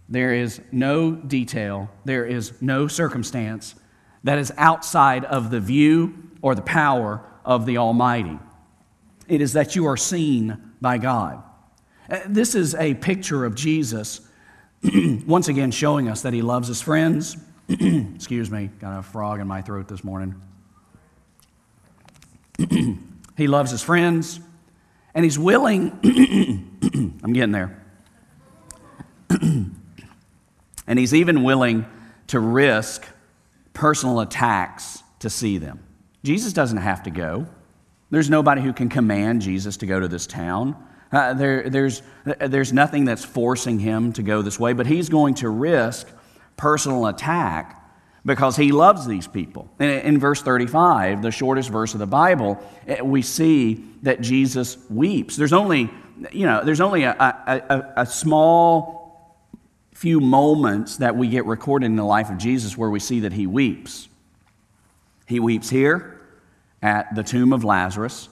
there 0.09 0.33
is 0.33 0.59
no 0.71 1.11
detail, 1.11 1.89
there 2.03 2.25
is 2.25 2.53
no 2.61 2.87
circumstance 2.87 3.75
that 4.23 4.39
is 4.39 4.51
outside 4.57 5.23
of 5.25 5.51
the 5.51 5.59
view 5.59 6.13
or 6.41 6.55
the 6.55 6.61
power 6.61 7.21
of 7.45 7.65
the 7.65 7.77
Almighty. 7.77 8.39
It 9.27 9.39
is 9.39 9.53
that 9.53 9.75
you 9.75 9.85
are 9.85 9.97
seen 9.97 10.73
by 10.81 10.97
God. 10.97 11.43
Uh, 12.13 12.19
this 12.27 12.53
is 12.53 12.75
a 12.75 12.93
picture 12.93 13.43
of 13.43 13.55
Jesus, 13.55 14.21
once 15.25 15.47
again 15.47 15.71
showing 15.71 16.07
us 16.07 16.21
that 16.21 16.31
he 16.31 16.43
loves 16.43 16.67
his 16.67 16.79
friends. 16.79 17.35
Excuse 17.67 18.51
me, 18.51 18.69
got 18.79 18.99
a 18.99 19.01
frog 19.01 19.39
in 19.39 19.47
my 19.47 19.63
throat 19.63 19.87
this 19.87 20.03
morning. 20.03 20.39
he 23.35 23.47
loves 23.47 23.71
his 23.71 23.81
friends, 23.81 24.39
and 25.15 25.25
he's 25.25 25.39
willing, 25.39 25.89
I'm 27.23 27.33
getting 27.33 27.51
there. 27.51 27.83
and 30.85 30.99
he's 30.99 31.15
even 31.15 31.41
willing 31.41 31.83
to 32.27 32.39
risk 32.39 33.07
personal 33.73 34.19
attacks 34.19 35.01
to 35.17 35.31
see 35.31 35.57
them. 35.57 35.79
Jesus 36.23 36.53
doesn't 36.53 36.77
have 36.77 37.01
to 37.03 37.09
go. 37.09 37.47
There's 38.11 38.29
nobody 38.29 38.61
who 38.61 38.71
can 38.71 38.89
command 38.89 39.41
Jesus 39.41 39.77
to 39.77 39.87
go 39.87 39.99
to 39.99 40.07
this 40.07 40.27
town. 40.27 40.75
Uh, 41.13 41.33
there, 41.35 41.69
there's, 41.69 42.01
there's 42.25 42.73
nothing 42.73 43.05
that's 43.05 43.23
forcing 43.23 43.77
him 43.77 44.11
to 44.13 44.23
go 44.23 44.41
this 44.41 44.59
way, 44.59 44.73
but 44.73 44.87
he's 44.87 45.09
going 45.09 45.35
to 45.35 45.47
risk 45.47 46.07
personal 46.57 47.05
attack 47.05 47.79
because 48.25 48.55
he 48.55 48.71
loves 48.71 49.05
these 49.05 49.27
people. 49.27 49.69
In, 49.79 49.89
in 49.89 50.19
verse 50.19 50.41
35, 50.41 51.21
the 51.21 51.29
shortest 51.29 51.69
verse 51.69 51.93
of 51.93 51.99
the 51.99 52.07
Bible, 52.07 52.59
eh, 52.87 53.01
we 53.01 53.21
see 53.21 53.85
that 54.01 54.21
Jesus 54.21 54.77
weeps. 54.89 55.35
There's 55.35 55.53
only, 55.53 55.89
you 56.31 56.47
know, 56.47 56.63
there's 56.63 56.81
only 56.81 57.03
a, 57.03 57.11
a, 57.11 57.93
a 57.97 58.05
small 58.07 59.03
few 59.93 60.19
moments 60.19 60.97
that 60.97 61.15
we 61.15 61.27
get 61.27 61.45
recorded 61.45 61.85
in 61.85 61.95
the 61.95 62.03
life 62.03 62.29
of 62.31 62.37
Jesus 62.37 62.75
where 62.75 62.89
we 62.89 62.99
see 62.99 63.21
that 63.21 63.33
he 63.33 63.45
weeps. 63.45 64.09
He 65.27 65.39
weeps 65.39 65.69
here 65.69 66.19
at 66.81 67.13
the 67.15 67.23
tomb 67.23 67.53
of 67.53 67.63
Lazarus, 67.63 68.29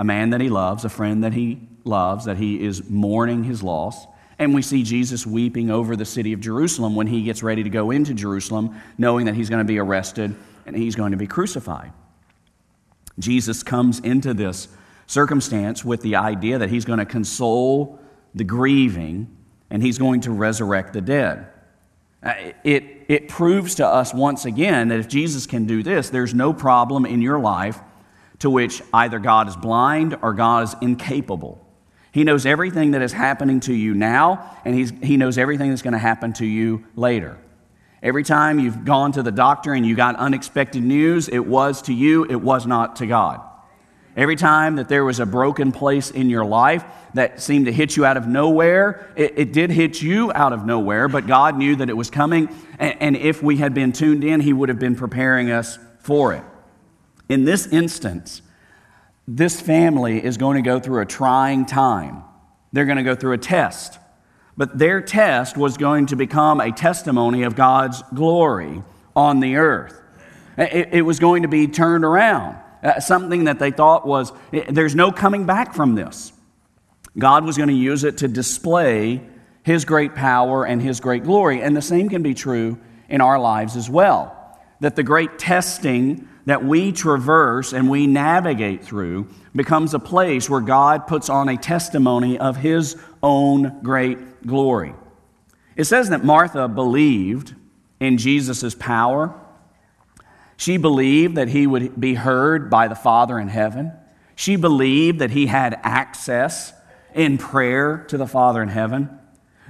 a 0.00 0.04
man 0.04 0.30
that 0.30 0.40
he 0.40 0.48
loves, 0.48 0.86
a 0.86 0.88
friend 0.88 1.24
that 1.24 1.34
he 1.34 1.60
loves, 1.84 2.24
that 2.24 2.38
he 2.38 2.64
is 2.64 2.88
mourning 2.88 3.44
his 3.44 3.62
loss. 3.62 4.06
And 4.38 4.54
we 4.54 4.62
see 4.62 4.82
Jesus 4.82 5.26
weeping 5.26 5.70
over 5.70 5.94
the 5.94 6.06
city 6.06 6.32
of 6.32 6.40
Jerusalem 6.40 6.96
when 6.96 7.06
he 7.06 7.22
gets 7.22 7.42
ready 7.42 7.62
to 7.62 7.68
go 7.68 7.90
into 7.90 8.14
Jerusalem, 8.14 8.80
knowing 8.96 9.26
that 9.26 9.34
he's 9.34 9.50
going 9.50 9.58
to 9.58 9.70
be 9.70 9.78
arrested 9.78 10.34
and 10.64 10.74
he's 10.74 10.96
going 10.96 11.10
to 11.10 11.18
be 11.18 11.26
crucified. 11.26 11.92
Jesus 13.18 13.62
comes 13.62 14.00
into 14.00 14.32
this 14.32 14.68
circumstance 15.06 15.84
with 15.84 16.00
the 16.00 16.16
idea 16.16 16.56
that 16.56 16.70
he's 16.70 16.86
going 16.86 16.98
to 16.98 17.04
console 17.04 17.98
the 18.34 18.44
grieving 18.44 19.28
and 19.68 19.82
he's 19.82 19.98
going 19.98 20.22
to 20.22 20.30
resurrect 20.30 20.94
the 20.94 21.02
dead. 21.02 21.46
Uh, 22.22 22.32
it, 22.64 23.04
it 23.08 23.28
proves 23.28 23.74
to 23.74 23.86
us 23.86 24.14
once 24.14 24.46
again 24.46 24.88
that 24.88 24.98
if 24.98 25.08
Jesus 25.08 25.46
can 25.46 25.66
do 25.66 25.82
this, 25.82 26.08
there's 26.08 26.32
no 26.32 26.54
problem 26.54 27.04
in 27.04 27.20
your 27.20 27.38
life 27.38 27.78
to 28.40 28.50
which 28.50 28.82
either 28.92 29.18
God 29.18 29.48
is 29.48 29.56
blind 29.56 30.16
or 30.22 30.32
God 30.32 30.64
is 30.64 30.74
incapable. 30.80 31.64
He 32.12 32.24
knows 32.24 32.44
everything 32.44 32.90
that 32.90 33.02
is 33.02 33.12
happening 33.12 33.60
to 33.60 33.72
you 33.72 33.94
now, 33.94 34.56
and 34.64 34.74
he's, 34.74 34.90
He 35.02 35.16
knows 35.16 35.38
everything 35.38 35.70
that's 35.70 35.82
going 35.82 35.92
to 35.92 35.98
happen 35.98 36.32
to 36.34 36.46
you 36.46 36.84
later. 36.96 37.38
Every 38.02 38.24
time 38.24 38.58
you've 38.58 38.84
gone 38.84 39.12
to 39.12 39.22
the 39.22 39.30
doctor 39.30 39.74
and 39.74 39.86
you 39.86 39.94
got 39.94 40.16
unexpected 40.16 40.82
news, 40.82 41.28
it 41.28 41.46
was 41.46 41.82
to 41.82 41.92
you, 41.92 42.24
it 42.24 42.40
was 42.40 42.66
not 42.66 42.96
to 42.96 43.06
God. 43.06 43.42
Every 44.16 44.36
time 44.36 44.76
that 44.76 44.88
there 44.88 45.04
was 45.04 45.20
a 45.20 45.26
broken 45.26 45.70
place 45.70 46.10
in 46.10 46.30
your 46.30 46.44
life 46.44 46.84
that 47.14 47.40
seemed 47.40 47.66
to 47.66 47.72
hit 47.72 47.96
you 47.96 48.04
out 48.04 48.16
of 48.16 48.26
nowhere, 48.26 49.12
it, 49.16 49.38
it 49.38 49.52
did 49.52 49.70
hit 49.70 50.02
you 50.02 50.32
out 50.32 50.52
of 50.52 50.66
nowhere, 50.66 51.06
but 51.06 51.26
God 51.26 51.56
knew 51.56 51.76
that 51.76 51.88
it 51.88 51.96
was 51.96 52.10
coming. 52.10 52.48
And, 52.78 52.96
and 53.00 53.16
if 53.16 53.42
we 53.42 53.58
had 53.58 53.72
been 53.72 53.92
tuned 53.92 54.24
in, 54.24 54.40
He 54.40 54.52
would 54.52 54.68
have 54.68 54.80
been 54.80 54.96
preparing 54.96 55.50
us 55.50 55.78
for 56.00 56.32
it. 56.32 56.42
In 57.30 57.44
this 57.44 57.68
instance, 57.68 58.42
this 59.28 59.60
family 59.60 60.22
is 60.22 60.36
going 60.36 60.56
to 60.56 60.68
go 60.68 60.80
through 60.80 61.00
a 61.00 61.06
trying 61.06 61.64
time. 61.64 62.24
They're 62.72 62.86
going 62.86 62.98
to 62.98 63.04
go 63.04 63.14
through 63.14 63.34
a 63.34 63.38
test. 63.38 64.00
But 64.56 64.76
their 64.76 65.00
test 65.00 65.56
was 65.56 65.76
going 65.76 66.06
to 66.06 66.16
become 66.16 66.60
a 66.60 66.72
testimony 66.72 67.44
of 67.44 67.54
God's 67.54 68.02
glory 68.12 68.82
on 69.14 69.38
the 69.38 69.56
earth. 69.56 70.02
It, 70.58 71.02
was 71.06 71.20
going 71.20 71.42
to 71.42 71.48
be 71.48 71.68
turned 71.68 72.04
around. 72.04 72.58
Uh, 72.82 72.98
something 72.98 73.44
that 73.44 73.60
they 73.60 73.70
thought 73.70 74.04
was, 74.04 74.32
there's 74.50 74.96
no 74.96 75.12
coming 75.12 75.46
back 75.46 75.72
from 75.72 75.94
this. 75.94 76.32
God 77.16 77.44
was 77.44 77.56
going 77.56 77.68
to 77.68 77.74
use 77.74 78.02
it 78.02 78.18
to 78.18 78.28
display 78.28 79.22
His 79.62 79.84
great 79.84 80.16
power 80.16 80.64
and 80.64 80.82
His 80.82 80.98
great 80.98 81.22
glory. 81.22 81.62
And 81.62 81.76
the 81.76 81.82
same 81.82 82.08
can 82.08 82.22
be 82.22 82.34
true 82.34 82.76
in 83.08 83.20
our 83.20 83.38
lives 83.38 83.76
as 83.76 83.88
well. 83.88 84.36
That 84.80 84.96
the 84.96 85.04
great 85.04 85.38
testing 85.38 86.28
that 86.46 86.64
we 86.64 86.92
traverse 86.92 87.72
and 87.72 87.88
we 87.88 88.06
navigate 88.06 88.84
through 88.84 89.28
becomes 89.54 89.94
a 89.94 89.98
place 89.98 90.48
where 90.48 90.60
God 90.60 91.06
puts 91.06 91.28
on 91.28 91.48
a 91.48 91.56
testimony 91.56 92.38
of 92.38 92.56
His 92.56 92.96
own 93.22 93.82
great 93.82 94.46
glory. 94.46 94.94
It 95.76 95.84
says 95.84 96.10
that 96.10 96.24
Martha 96.24 96.68
believed 96.68 97.54
in 97.98 98.18
Jesus' 98.18 98.74
power. 98.74 99.34
She 100.56 100.76
believed 100.76 101.36
that 101.36 101.48
He 101.48 101.66
would 101.66 102.00
be 102.00 102.14
heard 102.14 102.70
by 102.70 102.88
the 102.88 102.94
Father 102.94 103.38
in 103.38 103.48
heaven. 103.48 103.92
She 104.34 104.56
believed 104.56 105.18
that 105.18 105.30
He 105.30 105.46
had 105.46 105.78
access 105.82 106.72
in 107.14 107.38
prayer 107.38 108.04
to 108.08 108.16
the 108.16 108.26
Father 108.26 108.62
in 108.62 108.68
heaven. 108.68 109.10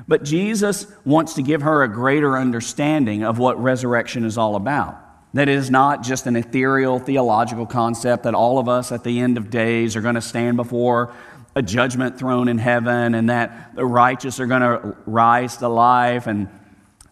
But 0.07 0.25
Jesus 0.25 0.87
wants 1.05 1.35
to 1.35 1.43
give 1.43 1.63
her 1.63 1.83
a 1.83 1.89
greater 1.89 2.37
understanding 2.37 3.23
of 3.25 3.39
what 3.39 3.63
resurrection 3.63 4.25
is 4.25 4.39
all 4.39 4.57
about. 4.57 4.99
That 5.33 5.49
is 5.49 5.71
not 5.71 6.03
just 6.03 6.27
an 6.27 6.35
ethereal 6.35 6.99
theological 6.99 7.67
concept 7.67 8.25
that 8.25 8.35
all 8.35 8.59
of 8.59 8.69
us 8.69 8.91
at 8.91 9.05
the 9.05 9.21
end 9.21 9.39
of 9.39 9.49
days 9.49 9.95
are 9.95 10.01
going 10.01 10.17
to 10.17 10.21
stand 10.21 10.57
before 10.57 11.15
a 11.55 11.63
judgment 11.63 12.19
throne 12.19 12.49
in 12.49 12.59
heaven 12.59 13.15
and 13.15 13.31
that 13.31 13.75
the 13.75 13.85
righteous 13.85 14.41
are 14.41 14.47
going 14.47 14.63
to 14.63 14.97
rise 15.07 15.57
to 15.59 15.69
life 15.69 16.27
and 16.27 16.49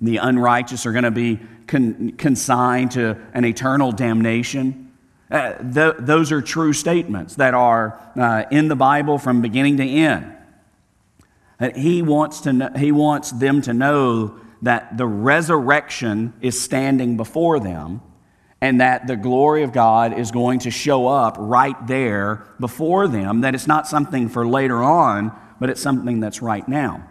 the 0.00 0.16
unrighteous 0.16 0.86
are 0.86 0.92
going 0.92 1.04
to 1.04 1.10
be 1.10 1.38
con- 1.66 2.12
consigned 2.12 2.92
to 2.92 3.16
an 3.34 3.44
eternal 3.44 3.92
damnation. 3.92 4.92
Uh, 5.30 5.54
th- 5.54 5.96
those 5.98 6.32
are 6.32 6.40
true 6.40 6.72
statements 6.72 7.36
that 7.36 7.54
are 7.54 8.00
uh, 8.16 8.44
in 8.50 8.68
the 8.68 8.76
Bible 8.76 9.18
from 9.18 9.42
beginning 9.42 9.76
to 9.76 9.84
end. 9.84 10.32
Uh, 11.60 11.70
he, 11.74 12.02
wants 12.02 12.40
to 12.40 12.52
know, 12.52 12.70
he 12.76 12.90
wants 12.92 13.30
them 13.32 13.60
to 13.62 13.72
know 13.72 14.40
that 14.62 14.96
the 14.96 15.06
resurrection 15.06 16.32
is 16.40 16.60
standing 16.60 17.16
before 17.16 17.60
them 17.60 18.00
and 18.60 18.80
that 18.80 19.06
the 19.06 19.16
glory 19.16 19.62
of 19.62 19.72
God 19.72 20.18
is 20.18 20.30
going 20.30 20.60
to 20.60 20.70
show 20.70 21.06
up 21.06 21.36
right 21.38 21.86
there 21.86 22.46
before 22.58 23.06
them, 23.06 23.42
that 23.42 23.54
it's 23.54 23.66
not 23.66 23.86
something 23.86 24.28
for 24.28 24.46
later 24.46 24.82
on, 24.82 25.32
but 25.60 25.70
it's 25.70 25.80
something 25.80 26.20
that's 26.20 26.42
right 26.42 26.66
now. 26.68 27.08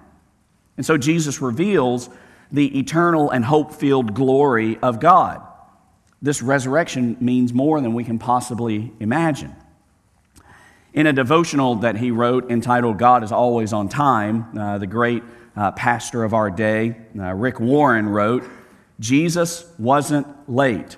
And 0.75 0.85
so 0.85 0.97
Jesus 0.97 1.41
reveals 1.41 2.09
the 2.51 2.77
eternal 2.77 3.29
and 3.31 3.45
hope 3.45 3.73
filled 3.73 4.13
glory 4.13 4.77
of 4.81 4.99
God. 4.99 5.41
This 6.21 6.41
resurrection 6.41 7.17
means 7.19 7.53
more 7.53 7.79
than 7.79 7.93
we 7.93 8.03
can 8.03 8.19
possibly 8.19 8.91
imagine. 8.99 9.55
In 10.93 11.07
a 11.07 11.13
devotional 11.13 11.75
that 11.75 11.97
he 11.97 12.11
wrote 12.11 12.49
entitled 12.49 12.97
God 12.97 13.23
is 13.23 13.31
Always 13.31 13.71
on 13.71 13.87
Time, 13.87 14.57
uh, 14.57 14.77
the 14.79 14.87
great 14.87 15.23
uh, 15.55 15.71
pastor 15.71 16.23
of 16.23 16.33
our 16.33 16.49
day, 16.49 16.97
uh, 17.17 17.33
Rick 17.33 17.59
Warren, 17.59 18.09
wrote 18.09 18.43
Jesus 18.99 19.65
wasn't 19.77 20.27
late 20.49 20.97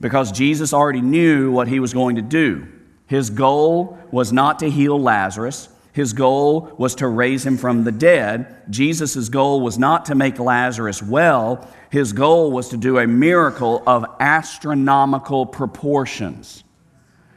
because 0.00 0.32
Jesus 0.32 0.72
already 0.72 1.00
knew 1.00 1.50
what 1.50 1.68
he 1.68 1.80
was 1.80 1.92
going 1.92 2.16
to 2.16 2.22
do. 2.22 2.66
His 3.06 3.30
goal 3.30 3.98
was 4.10 4.32
not 4.32 4.58
to 4.60 4.70
heal 4.70 5.00
Lazarus. 5.00 5.68
His 5.92 6.12
goal 6.12 6.72
was 6.78 6.94
to 6.96 7.08
raise 7.08 7.44
him 7.44 7.56
from 7.56 7.84
the 7.84 7.90
dead. 7.90 8.62
Jesus' 8.70 9.28
goal 9.28 9.60
was 9.60 9.78
not 9.78 10.04
to 10.06 10.14
make 10.14 10.38
Lazarus 10.38 11.02
well. 11.02 11.66
His 11.90 12.12
goal 12.12 12.52
was 12.52 12.68
to 12.68 12.76
do 12.76 12.98
a 12.98 13.06
miracle 13.06 13.82
of 13.86 14.04
astronomical 14.20 15.46
proportions. 15.46 16.62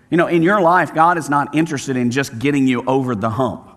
You 0.09 0.17
know, 0.17 0.27
in 0.27 0.43
your 0.43 0.61
life, 0.61 0.93
God 0.93 1.17
is 1.17 1.29
not 1.29 1.55
interested 1.55 1.95
in 1.95 2.11
just 2.11 2.37
getting 2.37 2.67
you 2.67 2.83
over 2.85 3.15
the 3.15 3.29
hump. 3.29 3.69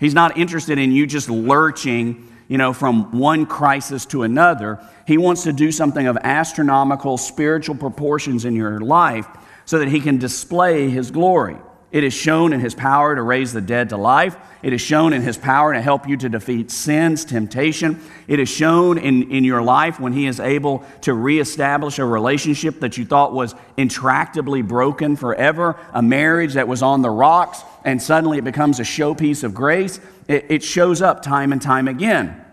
He's 0.00 0.14
not 0.14 0.38
interested 0.38 0.78
in 0.78 0.90
you 0.90 1.06
just 1.06 1.28
lurching 1.28 2.35
you 2.48 2.58
know, 2.58 2.72
from 2.72 3.18
one 3.18 3.46
crisis 3.46 4.06
to 4.06 4.22
another. 4.22 4.78
He 5.06 5.18
wants 5.18 5.44
to 5.44 5.52
do 5.52 5.72
something 5.72 6.06
of 6.06 6.16
astronomical 6.16 7.18
spiritual 7.18 7.74
proportions 7.74 8.44
in 8.44 8.54
your 8.54 8.80
life 8.80 9.26
so 9.64 9.78
that 9.78 9.88
he 9.88 10.00
can 10.00 10.18
display 10.18 10.88
his 10.88 11.10
glory. 11.10 11.56
It 11.96 12.04
is 12.04 12.12
shown 12.12 12.52
in 12.52 12.60
his 12.60 12.74
power 12.74 13.16
to 13.16 13.22
raise 13.22 13.54
the 13.54 13.62
dead 13.62 13.88
to 13.88 13.96
life. 13.96 14.36
It 14.62 14.74
is 14.74 14.82
shown 14.82 15.14
in 15.14 15.22
his 15.22 15.38
power 15.38 15.72
to 15.72 15.80
help 15.80 16.06
you 16.06 16.18
to 16.18 16.28
defeat 16.28 16.70
sin's 16.70 17.24
temptation. 17.24 18.02
It 18.28 18.38
is 18.38 18.50
shown 18.50 18.98
in, 18.98 19.32
in 19.32 19.44
your 19.44 19.62
life 19.62 19.98
when 19.98 20.12
he 20.12 20.26
is 20.26 20.38
able 20.38 20.84
to 21.00 21.14
reestablish 21.14 21.98
a 21.98 22.04
relationship 22.04 22.80
that 22.80 22.98
you 22.98 23.06
thought 23.06 23.32
was 23.32 23.54
intractably 23.78 24.60
broken 24.60 25.16
forever, 25.16 25.80
a 25.94 26.02
marriage 26.02 26.52
that 26.52 26.68
was 26.68 26.82
on 26.82 27.00
the 27.00 27.08
rocks, 27.08 27.62
and 27.82 28.02
suddenly 28.02 28.36
it 28.36 28.44
becomes 28.44 28.78
a 28.78 28.82
showpiece 28.82 29.42
of 29.42 29.54
grace. 29.54 29.98
It, 30.28 30.44
it 30.50 30.62
shows 30.62 31.00
up 31.00 31.22
time 31.22 31.50
and 31.50 31.62
time 31.62 31.88
again. 31.88 32.44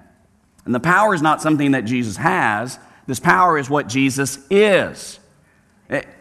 And 0.63 0.73
the 0.73 0.79
power 0.79 1.13
is 1.13 1.21
not 1.21 1.41
something 1.41 1.71
that 1.71 1.83
Jesus 1.83 2.15
has, 2.15 2.79
this 3.07 3.19
power 3.19 3.57
is 3.57 3.69
what 3.69 3.89
Jesus 3.89 4.39
is. 4.49 5.19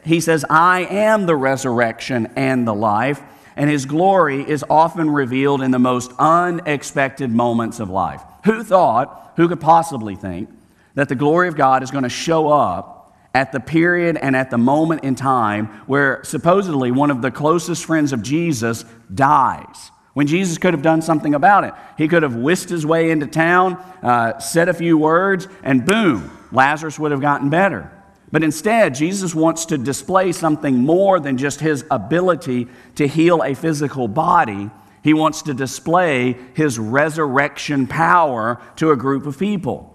He 0.05 0.21
says, 0.21 0.45
I 0.49 0.81
am 0.81 1.27
the 1.27 1.37
resurrection 1.37 2.33
and 2.37 2.67
the 2.67 2.75
life, 2.75 3.21
and 3.57 3.69
his 3.69 3.87
glory 3.87 4.49
is 4.49 4.65
often 4.69 5.11
revealed 5.11 5.63
in 5.63 5.71
the 5.71 5.79
most 5.79 6.13
unexpected 6.19 7.31
moments 7.31 7.81
of 7.81 7.91
life. 7.91 8.23
Who 8.45 8.65
thought, 8.65 9.33
who 9.37 9.49
could 9.49 9.61
possibly 9.61 10.15
think, 10.15 10.49
that 10.95 11.09
the 11.09 11.15
glory 11.15 11.49
of 11.49 11.57
God 11.57 11.83
is 11.83 11.91
going 11.91 12.05
to 12.05 12.11
show 12.11 12.49
up 12.49 13.17
at 13.35 13.53
the 13.53 13.61
period 13.61 14.17
and 14.17 14.37
at 14.37 14.51
the 14.51 14.59
moment 14.59 15.05
in 15.05 15.15
time 15.15 15.67
where 15.87 16.23
supposedly 16.25 16.91
one 16.91 17.11
of 17.11 17.23
the 17.23 17.31
closest 17.31 17.85
friends 17.85 18.13
of 18.13 18.23
Jesus 18.23 18.85
dies? 19.15 19.91
When 20.13 20.27
Jesus 20.27 20.59
could 20.59 20.75
have 20.75 20.83
done 20.83 21.01
something 21.01 21.35
about 21.35 21.65
it. 21.65 21.73
He 21.97 22.07
could 22.07 22.23
have 22.23 22.37
whisked 22.37 22.69
his 22.69 22.85
way 22.85 23.11
into 23.11 23.27
town, 23.27 23.77
uh, 24.03 24.39
said 24.41 24.69
a 24.69 24.75
few 24.75 24.99
words, 24.99 25.49
and 25.63 25.87
boom, 25.87 26.31
Lazarus 26.53 26.99
would 26.99 27.13
have 27.13 27.23
gotten 27.23 27.49
better. 27.49 27.91
But 28.33 28.43
instead, 28.43 28.95
Jesus 28.95 29.35
wants 29.35 29.67
to 29.67 29.79
display 29.79 30.33
something 30.33 30.79
more 30.79 31.21
than 31.21 31.37
just 31.37 31.61
his 31.61 31.85
ability 31.91 32.67
to 32.95 33.07
heal 33.07 33.43
a 33.43 33.55
physical 33.55 34.09
body. 34.09 34.71
He 35.05 35.13
wants 35.13 35.43
to 35.43 35.55
display 35.55 36.37
his 36.55 36.79
resurrection 36.79 37.87
power 37.87 38.61
to 38.77 38.91
a 38.91 38.97
group 38.97 39.27
of 39.27 39.39
people. 39.39 39.91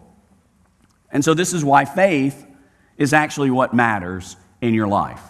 And 1.12 1.26
so, 1.26 1.34
this 1.34 1.52
is 1.52 1.66
why 1.66 1.86
faith 1.86 2.46
is 2.98 3.12
actually 3.12 3.50
what 3.50 3.74
matters 3.74 4.38
in 4.62 4.76
your 4.76 4.88
life. 4.88 5.22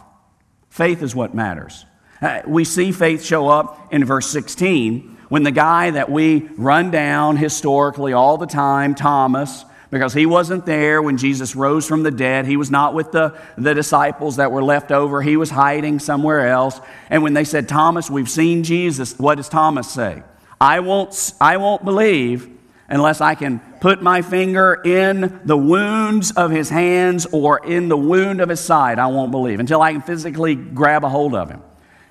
Faith 0.69 1.01
is 1.01 1.15
what 1.15 1.33
matters. 1.33 1.85
Uh, 2.21 2.41
we 2.45 2.65
see 2.65 2.91
faith 2.91 3.23
show 3.23 3.47
up 3.47 3.93
in 3.93 4.03
verse 4.03 4.27
16 4.27 5.17
when 5.29 5.43
the 5.43 5.51
guy 5.51 5.91
that 5.91 6.09
we 6.09 6.49
run 6.57 6.91
down 6.91 7.37
historically 7.37 8.13
all 8.13 8.37
the 8.37 8.47
time, 8.47 8.95
Thomas, 8.95 9.65
because 9.89 10.13
he 10.13 10.25
wasn't 10.25 10.65
there 10.65 11.01
when 11.01 11.17
Jesus 11.17 11.55
rose 11.55 11.87
from 11.87 12.03
the 12.03 12.11
dead. 12.11 12.45
He 12.45 12.57
was 12.57 12.69
not 12.69 12.93
with 12.93 13.11
the, 13.11 13.37
the 13.57 13.73
disciples 13.73 14.35
that 14.35 14.51
were 14.51 14.63
left 14.63 14.91
over. 14.91 15.21
He 15.21 15.37
was 15.37 15.49
hiding 15.49 15.99
somewhere 15.99 16.47
else. 16.47 16.79
And 17.09 17.23
when 17.23 17.33
they 17.33 17.43
said, 17.43 17.69
Thomas, 17.69 18.09
we've 18.09 18.29
seen 18.29 18.63
Jesus, 18.63 19.17
what 19.17 19.35
does 19.35 19.49
Thomas 19.49 19.89
say? 19.89 20.23
I 20.59 20.79
won't, 20.81 21.33
I 21.39 21.57
won't 21.57 21.85
believe 21.85 22.49
unless 22.89 23.21
I 23.21 23.35
can 23.35 23.59
put 23.79 24.01
my 24.01 24.21
finger 24.21 24.81
in 24.83 25.39
the 25.45 25.57
wounds 25.57 26.31
of 26.31 26.51
his 26.51 26.69
hands 26.69 27.25
or 27.27 27.65
in 27.65 27.89
the 27.89 27.97
wound 27.97 28.41
of 28.41 28.49
his 28.49 28.59
side. 28.59 28.99
I 28.99 29.07
won't 29.07 29.31
believe 29.31 29.59
until 29.59 29.81
I 29.81 29.91
can 29.91 30.01
physically 30.01 30.55
grab 30.55 31.03
a 31.03 31.09
hold 31.09 31.35
of 31.35 31.49
him. 31.49 31.61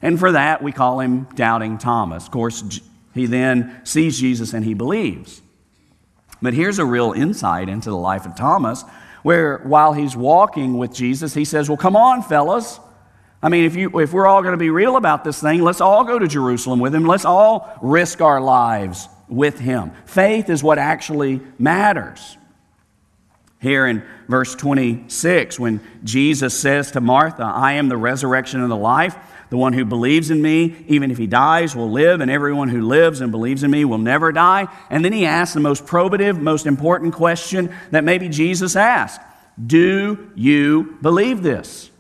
And 0.03 0.19
for 0.19 0.33
that, 0.33 0.63
we 0.63 0.73
call 0.73 1.01
him 1.01 1.25
Doubting 1.35 1.79
Thomas. 1.79 2.25
Of 2.27 2.31
course, 2.31 2.81
he 3.15 3.27
then 3.27 3.81
sees 3.85 4.19
Jesus 4.21 4.53
and 4.53 4.65
he 4.65 4.75
believes. 4.75 5.41
But 6.47 6.55
here's 6.55 6.79
a 6.79 6.85
real 6.85 7.11
insight 7.11 7.69
into 7.69 7.91
the 7.91 7.97
life 7.97 8.25
of 8.25 8.37
Thomas, 8.37 8.85
where 9.25 9.59
while 9.65 9.93
he's 9.93 10.15
walking 10.15 10.79
with 10.79 10.95
Jesus, 10.95 11.35
he 11.35 11.45
says, 11.45 11.69
Well, 11.69 11.77
come 11.77 11.97
on, 11.97 12.23
fellas. 12.23 12.79
I 13.43 13.49
mean, 13.49 13.65
if, 13.65 13.75
you, 13.75 13.99
if 13.99 14.13
we're 14.13 14.29
all 14.29 14.43
going 14.43 14.53
to 14.53 14.57
be 14.57 14.71
real 14.71 14.97
about 14.97 15.25
this 15.25 15.41
thing, 15.41 15.61
let's 15.61 15.81
all 15.81 16.05
go 16.05 16.21
to 16.21 16.29
Jerusalem 16.29 16.79
with 16.79 16.95
him. 16.95 17.05
Let's 17.05 17.25
all 17.25 17.77
risk 17.83 18.21
our 18.21 18.41
lives 18.41 19.09
with 19.27 19.59
him. 19.59 19.91
Faith 20.05 20.49
is 20.49 20.63
what 20.63 20.79
actually 20.79 21.41
matters. 21.59 22.39
Here 23.61 23.87
in 23.87 24.03
verse 24.29 24.55
26, 24.55 25.59
when 25.59 25.81
Jesus 26.05 26.59
says 26.59 26.91
to 26.93 27.01
Martha, 27.01 27.43
I 27.43 27.73
am 27.75 27.89
the 27.89 27.97
resurrection 27.97 28.61
and 28.61 28.71
the 28.71 28.77
life, 28.77 29.17
the 29.49 29.57
one 29.57 29.73
who 29.73 29.85
believes 29.85 30.31
in 30.31 30.43
me, 30.43 30.85
even 30.89 31.11
if 31.11 31.19
he 31.19 31.27
dies, 31.27 31.75
will 31.75 31.91
live, 31.91 32.21
and 32.21 32.31
everyone 32.31 32.69
who 32.69 32.83
lives 32.83 33.21
and 33.21 33.31
believes 33.31 33.63
in 33.63 33.71
me 33.71 33.85
will 33.85 33.99
never 33.99 34.31
die. 34.31 34.69
And 34.91 35.05
then 35.05 35.13
he 35.13 35.25
asks 35.25 35.55
the 35.55 35.61
most 35.61 35.87
probative, 35.87 36.39
most 36.39 36.67
important 36.67 37.15
question 37.15 37.75
that 37.93 38.05
maybe 38.05 38.29
Jesus 38.29 38.77
asked 38.77 39.21
Do 39.65 40.31
you 40.35 40.99
believe 41.01 41.43
this? 41.43 41.91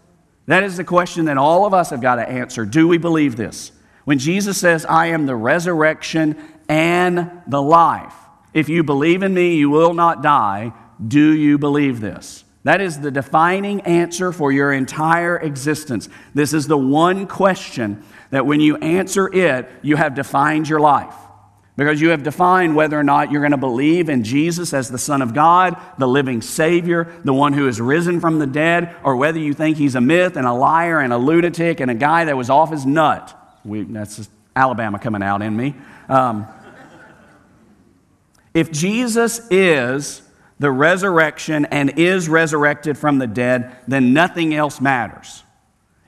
That 0.47 0.63
is 0.63 0.77
the 0.77 0.85
question 0.85 1.25
that 1.25 1.39
all 1.39 1.67
of 1.67 1.75
us 1.75 1.91
have 1.91 2.01
got 2.01 2.17
to 2.17 2.29
answer. 2.29 2.65
Do 2.65 2.87
we 2.87 2.99
believe 2.99 3.37
this? 3.37 3.73
When 4.05 4.19
Jesus 4.19 4.59
says, 4.59 4.85
I 4.85 5.07
am 5.07 5.27
the 5.27 5.35
resurrection 5.35 6.37
and 6.69 7.43
the 7.49 7.63
life, 7.63 8.15
if 8.55 8.69
you 8.69 8.85
believe 8.85 9.23
in 9.23 9.35
me, 9.35 9.57
you 9.57 9.71
will 9.71 9.95
not 9.95 10.23
die. 10.23 10.73
Do 11.05 11.33
you 11.33 11.59
believe 11.59 12.01
this? 12.01 12.45
That 12.65 12.81
is 12.81 12.99
the 12.99 13.13
defining 13.13 13.83
answer 13.83 14.33
for 14.33 14.51
your 14.51 14.73
entire 14.73 15.37
existence. 15.37 16.09
This 16.35 16.53
is 16.53 16.67
the 16.67 16.77
one 16.77 17.29
question 17.29 18.03
that 18.31 18.45
when 18.45 18.61
you 18.61 18.77
answer 18.79 19.33
it, 19.33 19.71
you 19.83 19.95
have 19.95 20.17
defined 20.17 20.69
your 20.69 20.81
life. 20.81 21.15
Because 21.77 22.01
you 22.01 22.09
have 22.09 22.23
defined 22.23 22.75
whether 22.75 22.99
or 22.99 23.05
not 23.05 23.31
you're 23.31 23.43
going 23.43 23.53
to 23.53 23.59
believe 23.59 24.09
in 24.09 24.25
Jesus 24.25 24.73
as 24.73 24.91
the 24.91 24.99
Son 24.99 25.23
of 25.23 25.35
God, 25.35 25.77
the 25.99 26.09
living 26.09 26.41
Savior, 26.41 27.13
the 27.23 27.35
one 27.35 27.53
who 27.53 27.69
is 27.69 27.81
risen 27.81 28.19
from 28.19 28.39
the 28.39 28.47
dead, 28.47 28.97
or 29.05 29.15
whether 29.15 29.39
you 29.39 29.53
think 29.53 29.77
he's 29.77 29.95
a 29.95 30.01
myth 30.01 30.37
and 30.37 30.47
a 30.47 30.53
liar 30.53 30.99
and 30.99 31.13
a 31.13 31.19
lunatic 31.19 31.81
and 31.81 31.91
a 31.91 31.95
guy 31.95 32.25
that 32.25 32.37
was 32.37 32.49
off 32.49 32.73
his 32.73 32.87
nut. 32.87 33.33
We, 33.65 33.83
that's 33.83 34.29
Alabama 34.57 34.99
coming 34.99 35.23
out 35.23 35.43
in 35.43 35.55
me. 35.55 35.75
Um, 36.09 36.49
if 38.55 38.73
Jesus 38.73 39.47
is 39.51 40.23
the 40.59 40.71
resurrection 40.71 41.67
and 41.67 41.99
is 41.99 42.29
resurrected 42.29 42.97
from 42.97 43.19
the 43.19 43.27
dead, 43.27 43.77
then 43.87 44.13
nothing 44.13 44.55
else 44.55 44.81
matters. 44.81 45.43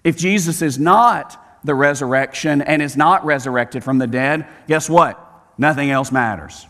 If 0.05 0.17
Jesus 0.17 0.63
is 0.63 0.79
not 0.79 1.45
the 1.65 1.75
resurrection 1.75 2.63
and 2.63 2.81
is 2.81 2.97
not 2.97 3.25
resurrected 3.25 3.85
from 3.85 3.99
the 3.99 4.07
dead, 4.07 4.47
guess 4.67 4.89
what? 4.89 5.23
Nothing 5.59 5.91
else 5.91 6.11
matters. 6.11 6.67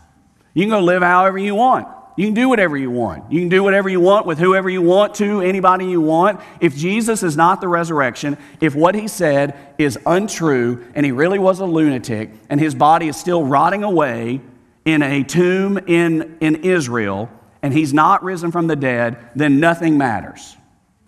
You 0.53 0.63
can 0.63 0.71
go 0.71 0.79
live 0.79 1.01
however 1.01 1.37
you 1.37 1.55
want. 1.55 1.87
You 2.17 2.25
can 2.25 2.33
do 2.33 2.49
whatever 2.49 2.75
you 2.75 2.91
want. 2.91 3.31
You 3.31 3.39
can 3.39 3.47
do 3.47 3.63
whatever 3.63 3.87
you 3.87 4.01
want 4.01 4.25
with 4.25 4.39
whoever 4.39 4.69
you 4.69 4.81
want 4.81 5.15
to, 5.15 5.39
anybody 5.39 5.85
you 5.85 6.01
want. 6.01 6.41
If 6.59 6.75
Jesus 6.75 7.23
is 7.23 7.37
not 7.37 7.61
the 7.61 7.69
resurrection, 7.69 8.37
if 8.59 8.75
what 8.75 8.93
he 8.93 9.07
said 9.07 9.57
is 9.77 9.97
untrue 10.05 10.85
and 10.95 11.05
he 11.05 11.13
really 11.13 11.39
was 11.39 11.61
a 11.61 11.65
lunatic 11.65 12.31
and 12.49 12.59
his 12.59 12.75
body 12.75 13.07
is 13.07 13.15
still 13.15 13.45
rotting 13.45 13.85
away 13.85 14.41
in 14.83 15.01
a 15.01 15.23
tomb 15.23 15.77
in, 15.77 16.37
in 16.41 16.57
Israel, 16.65 17.29
and 17.61 17.73
he's 17.73 17.93
not 17.93 18.23
risen 18.23 18.51
from 18.51 18.67
the 18.67 18.75
dead, 18.75 19.17
then 19.35 19.59
nothing 19.59 19.97
matters. 19.97 20.55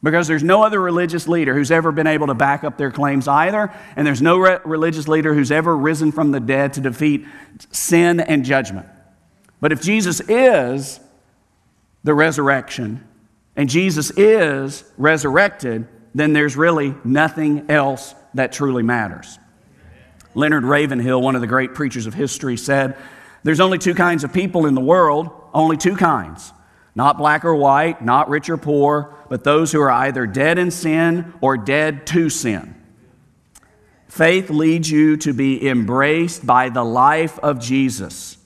Because 0.03 0.27
there's 0.27 0.43
no 0.43 0.63
other 0.63 0.81
religious 0.81 1.27
leader 1.27 1.53
who's 1.53 1.71
ever 1.71 1.91
been 1.91 2.07
able 2.07 2.27
to 2.27 2.33
back 2.33 2.63
up 2.63 2.77
their 2.77 2.91
claims 2.91 3.27
either, 3.27 3.71
and 3.95 4.05
there's 4.05 4.21
no 4.21 4.37
re- 4.37 4.59
religious 4.65 5.07
leader 5.07 5.33
who's 5.33 5.51
ever 5.51 5.75
risen 5.75 6.11
from 6.11 6.31
the 6.31 6.39
dead 6.39 6.73
to 6.73 6.81
defeat 6.81 7.25
sin 7.71 8.19
and 8.19 8.43
judgment. 8.43 8.87
But 9.59 9.71
if 9.71 9.81
Jesus 9.81 10.19
is 10.21 10.99
the 12.03 12.15
resurrection, 12.15 13.07
and 13.55 13.69
Jesus 13.69 14.11
is 14.11 14.83
resurrected, 14.97 15.87
then 16.15 16.33
there's 16.33 16.55
really 16.55 16.95
nothing 17.03 17.69
else 17.69 18.15
that 18.33 18.51
truly 18.51 18.83
matters. 18.83 19.37
Leonard 20.33 20.63
Ravenhill, 20.63 21.21
one 21.21 21.35
of 21.35 21.41
the 21.41 21.47
great 21.47 21.73
preachers 21.73 22.05
of 22.05 22.13
history, 22.13 22.57
said, 22.57 22.97
There's 23.43 23.59
only 23.59 23.77
two 23.77 23.95
kinds 23.95 24.23
of 24.23 24.33
people 24.33 24.65
in 24.65 24.75
the 24.75 24.81
world 24.81 25.29
only 25.53 25.77
two 25.77 25.95
kinds 25.95 26.53
not 26.93 27.17
black 27.17 27.45
or 27.45 27.55
white, 27.55 28.03
not 28.03 28.29
rich 28.29 28.49
or 28.49 28.57
poor, 28.57 29.15
but 29.29 29.45
those 29.45 29.71
who 29.71 29.79
are 29.79 29.91
either 29.91 30.27
dead 30.27 30.57
in 30.57 30.69
sin 30.71 31.33
or 31.39 31.57
dead 31.57 32.05
to 32.07 32.29
sin. 32.29 32.75
Faith 34.09 34.49
leads 34.49 34.91
you 34.91 35.15
to 35.15 35.31
be 35.31 35.65
embraced 35.69 36.45
by 36.45 36.67
the 36.67 36.83
life 36.83 37.39
of 37.39 37.61
Jesus, 37.61 38.37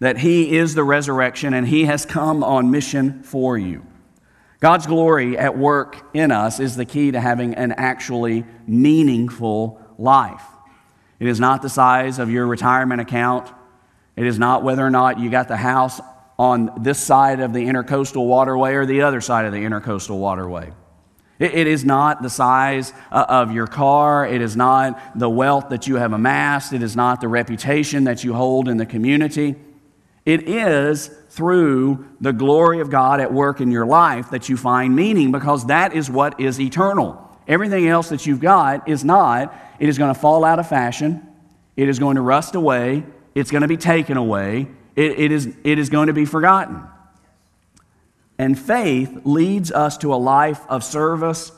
that 0.00 0.18
He 0.18 0.56
is 0.56 0.74
the 0.74 0.82
resurrection 0.82 1.54
and 1.54 1.68
He 1.68 1.84
has 1.84 2.04
come 2.04 2.42
on 2.42 2.72
mission 2.72 3.22
for 3.22 3.56
you. 3.56 3.86
God's 4.58 4.88
glory 4.88 5.38
at 5.38 5.56
work 5.56 6.04
in 6.14 6.32
us 6.32 6.58
is 6.58 6.74
the 6.74 6.84
key 6.84 7.12
to 7.12 7.20
having 7.20 7.54
an 7.54 7.70
actually 7.72 8.44
meaningful 8.66 9.80
life. 9.98 10.42
It 11.20 11.28
is 11.28 11.38
not 11.38 11.62
the 11.62 11.68
size 11.68 12.18
of 12.18 12.28
your 12.28 12.46
retirement 12.46 13.00
account. 13.00 13.52
It 14.16 14.26
is 14.26 14.38
not 14.38 14.62
whether 14.62 14.84
or 14.84 14.90
not 14.90 15.18
you 15.18 15.30
got 15.30 15.48
the 15.48 15.56
house 15.56 16.00
on 16.38 16.82
this 16.82 16.98
side 16.98 17.40
of 17.40 17.52
the 17.52 17.64
intercoastal 17.64 18.26
waterway 18.26 18.74
or 18.74 18.86
the 18.86 19.02
other 19.02 19.20
side 19.20 19.44
of 19.44 19.52
the 19.52 19.58
intercoastal 19.58 20.18
waterway. 20.18 20.72
It, 21.40 21.66
is 21.66 21.84
not 21.84 22.22
the 22.22 22.30
size 22.30 22.92
uh, 23.10 23.26
of 23.28 23.50
your 23.50 23.66
car. 23.66 24.24
It 24.24 24.40
is 24.40 24.56
not 24.56 25.18
the 25.18 25.28
wealth 25.28 25.68
that 25.70 25.88
you 25.88 25.96
have 25.96 26.12
amassed. 26.12 26.72
It 26.72 26.82
is 26.82 26.94
not 26.94 27.20
the 27.20 27.28
reputation 27.28 28.04
that 28.04 28.22
you 28.22 28.34
hold 28.34 28.68
in 28.68 28.76
the 28.76 28.86
community. 28.86 29.56
It 30.24 30.48
is 30.48 31.08
through 31.30 32.08
the 32.20 32.32
glory 32.32 32.80
of 32.80 32.88
God 32.88 33.20
at 33.20 33.32
work 33.32 33.60
in 33.60 33.72
your 33.72 33.84
life 33.84 34.30
that 34.30 34.48
you 34.48 34.56
find 34.56 34.94
meaning 34.94 35.32
because 35.32 35.66
that 35.66 35.92
is 35.92 36.08
what 36.08 36.40
is 36.40 36.60
eternal. 36.60 37.20
Everything 37.48 37.88
else 37.88 38.08
that 38.08 38.26
you've 38.26 38.40
got 38.40 38.88
is 38.88 39.04
not. 39.04 39.54
It 39.80 39.88
is 39.88 39.98
going 39.98 40.14
to 40.14 40.18
fall 40.18 40.44
out 40.44 40.60
of 40.60 40.68
fashion. 40.68 41.26
It 41.76 41.88
is 41.88 41.98
going 41.98 42.14
to 42.14 42.22
rust 42.22 42.54
away. 42.54 43.04
It's 43.34 43.50
going 43.50 43.62
to 43.62 43.68
be 43.68 43.76
taken 43.76 44.16
away 44.16 44.68
it, 44.96 45.18
it, 45.18 45.32
is, 45.32 45.52
it 45.64 45.78
is 45.78 45.90
going 45.90 46.06
to 46.06 46.12
be 46.12 46.24
forgotten. 46.24 46.82
And 48.38 48.58
faith 48.58 49.20
leads 49.24 49.70
us 49.72 49.98
to 49.98 50.14
a 50.14 50.16
life 50.16 50.60
of 50.68 50.84
service 50.84 51.52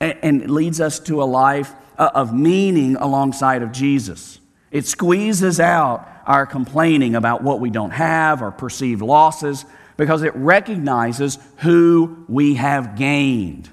and, 0.00 0.18
and 0.22 0.50
leads 0.50 0.80
us 0.80 0.98
to 1.00 1.22
a 1.22 1.24
life 1.24 1.72
uh, 1.98 2.10
of 2.14 2.34
meaning 2.34 2.96
alongside 2.96 3.62
of 3.62 3.72
Jesus. 3.72 4.40
It 4.70 4.86
squeezes 4.86 5.60
out 5.60 6.06
our 6.26 6.46
complaining 6.46 7.14
about 7.14 7.42
what 7.42 7.60
we 7.60 7.70
don't 7.70 7.90
have 7.90 8.42
or 8.42 8.50
perceived 8.50 9.00
losses 9.00 9.64
because 9.96 10.22
it 10.22 10.34
recognizes 10.36 11.38
who 11.58 12.24
we 12.28 12.54
have 12.54 12.96
gained. 12.96 13.68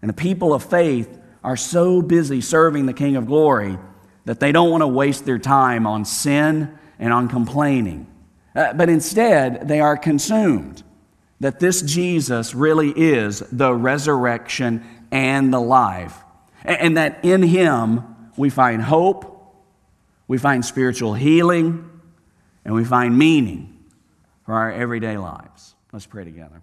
And 0.00 0.08
the 0.08 0.14
people 0.14 0.54
of 0.54 0.64
faith 0.64 1.18
are 1.42 1.56
so 1.56 2.00
busy 2.00 2.40
serving 2.40 2.86
the 2.86 2.92
King 2.92 3.16
of 3.16 3.26
glory 3.26 3.78
that 4.24 4.40
they 4.40 4.52
don't 4.52 4.70
want 4.70 4.82
to 4.82 4.86
waste 4.86 5.24
their 5.24 5.38
time 5.38 5.86
on 5.86 6.04
sin 6.04 6.76
and 6.98 7.12
on 7.12 7.28
complaining. 7.28 8.06
Uh, 8.54 8.72
but 8.72 8.88
instead, 8.88 9.68
they 9.68 9.80
are 9.80 9.96
consumed 9.96 10.82
that 11.40 11.60
this 11.60 11.82
Jesus 11.82 12.54
really 12.54 12.90
is 12.90 13.40
the 13.52 13.74
resurrection 13.74 14.84
and 15.10 15.52
the 15.52 15.60
life. 15.60 16.16
And, 16.64 16.80
and 16.80 16.96
that 16.96 17.24
in 17.24 17.42
him 17.42 18.02
we 18.36 18.50
find 18.50 18.80
hope, 18.82 19.30
we 20.26 20.38
find 20.38 20.64
spiritual 20.64 21.14
healing, 21.14 21.90
and 22.64 22.74
we 22.74 22.84
find 22.84 23.18
meaning 23.18 23.84
for 24.46 24.54
our 24.54 24.72
everyday 24.72 25.18
lives. 25.18 25.74
Let's 25.92 26.06
pray 26.06 26.24
together. 26.24 26.62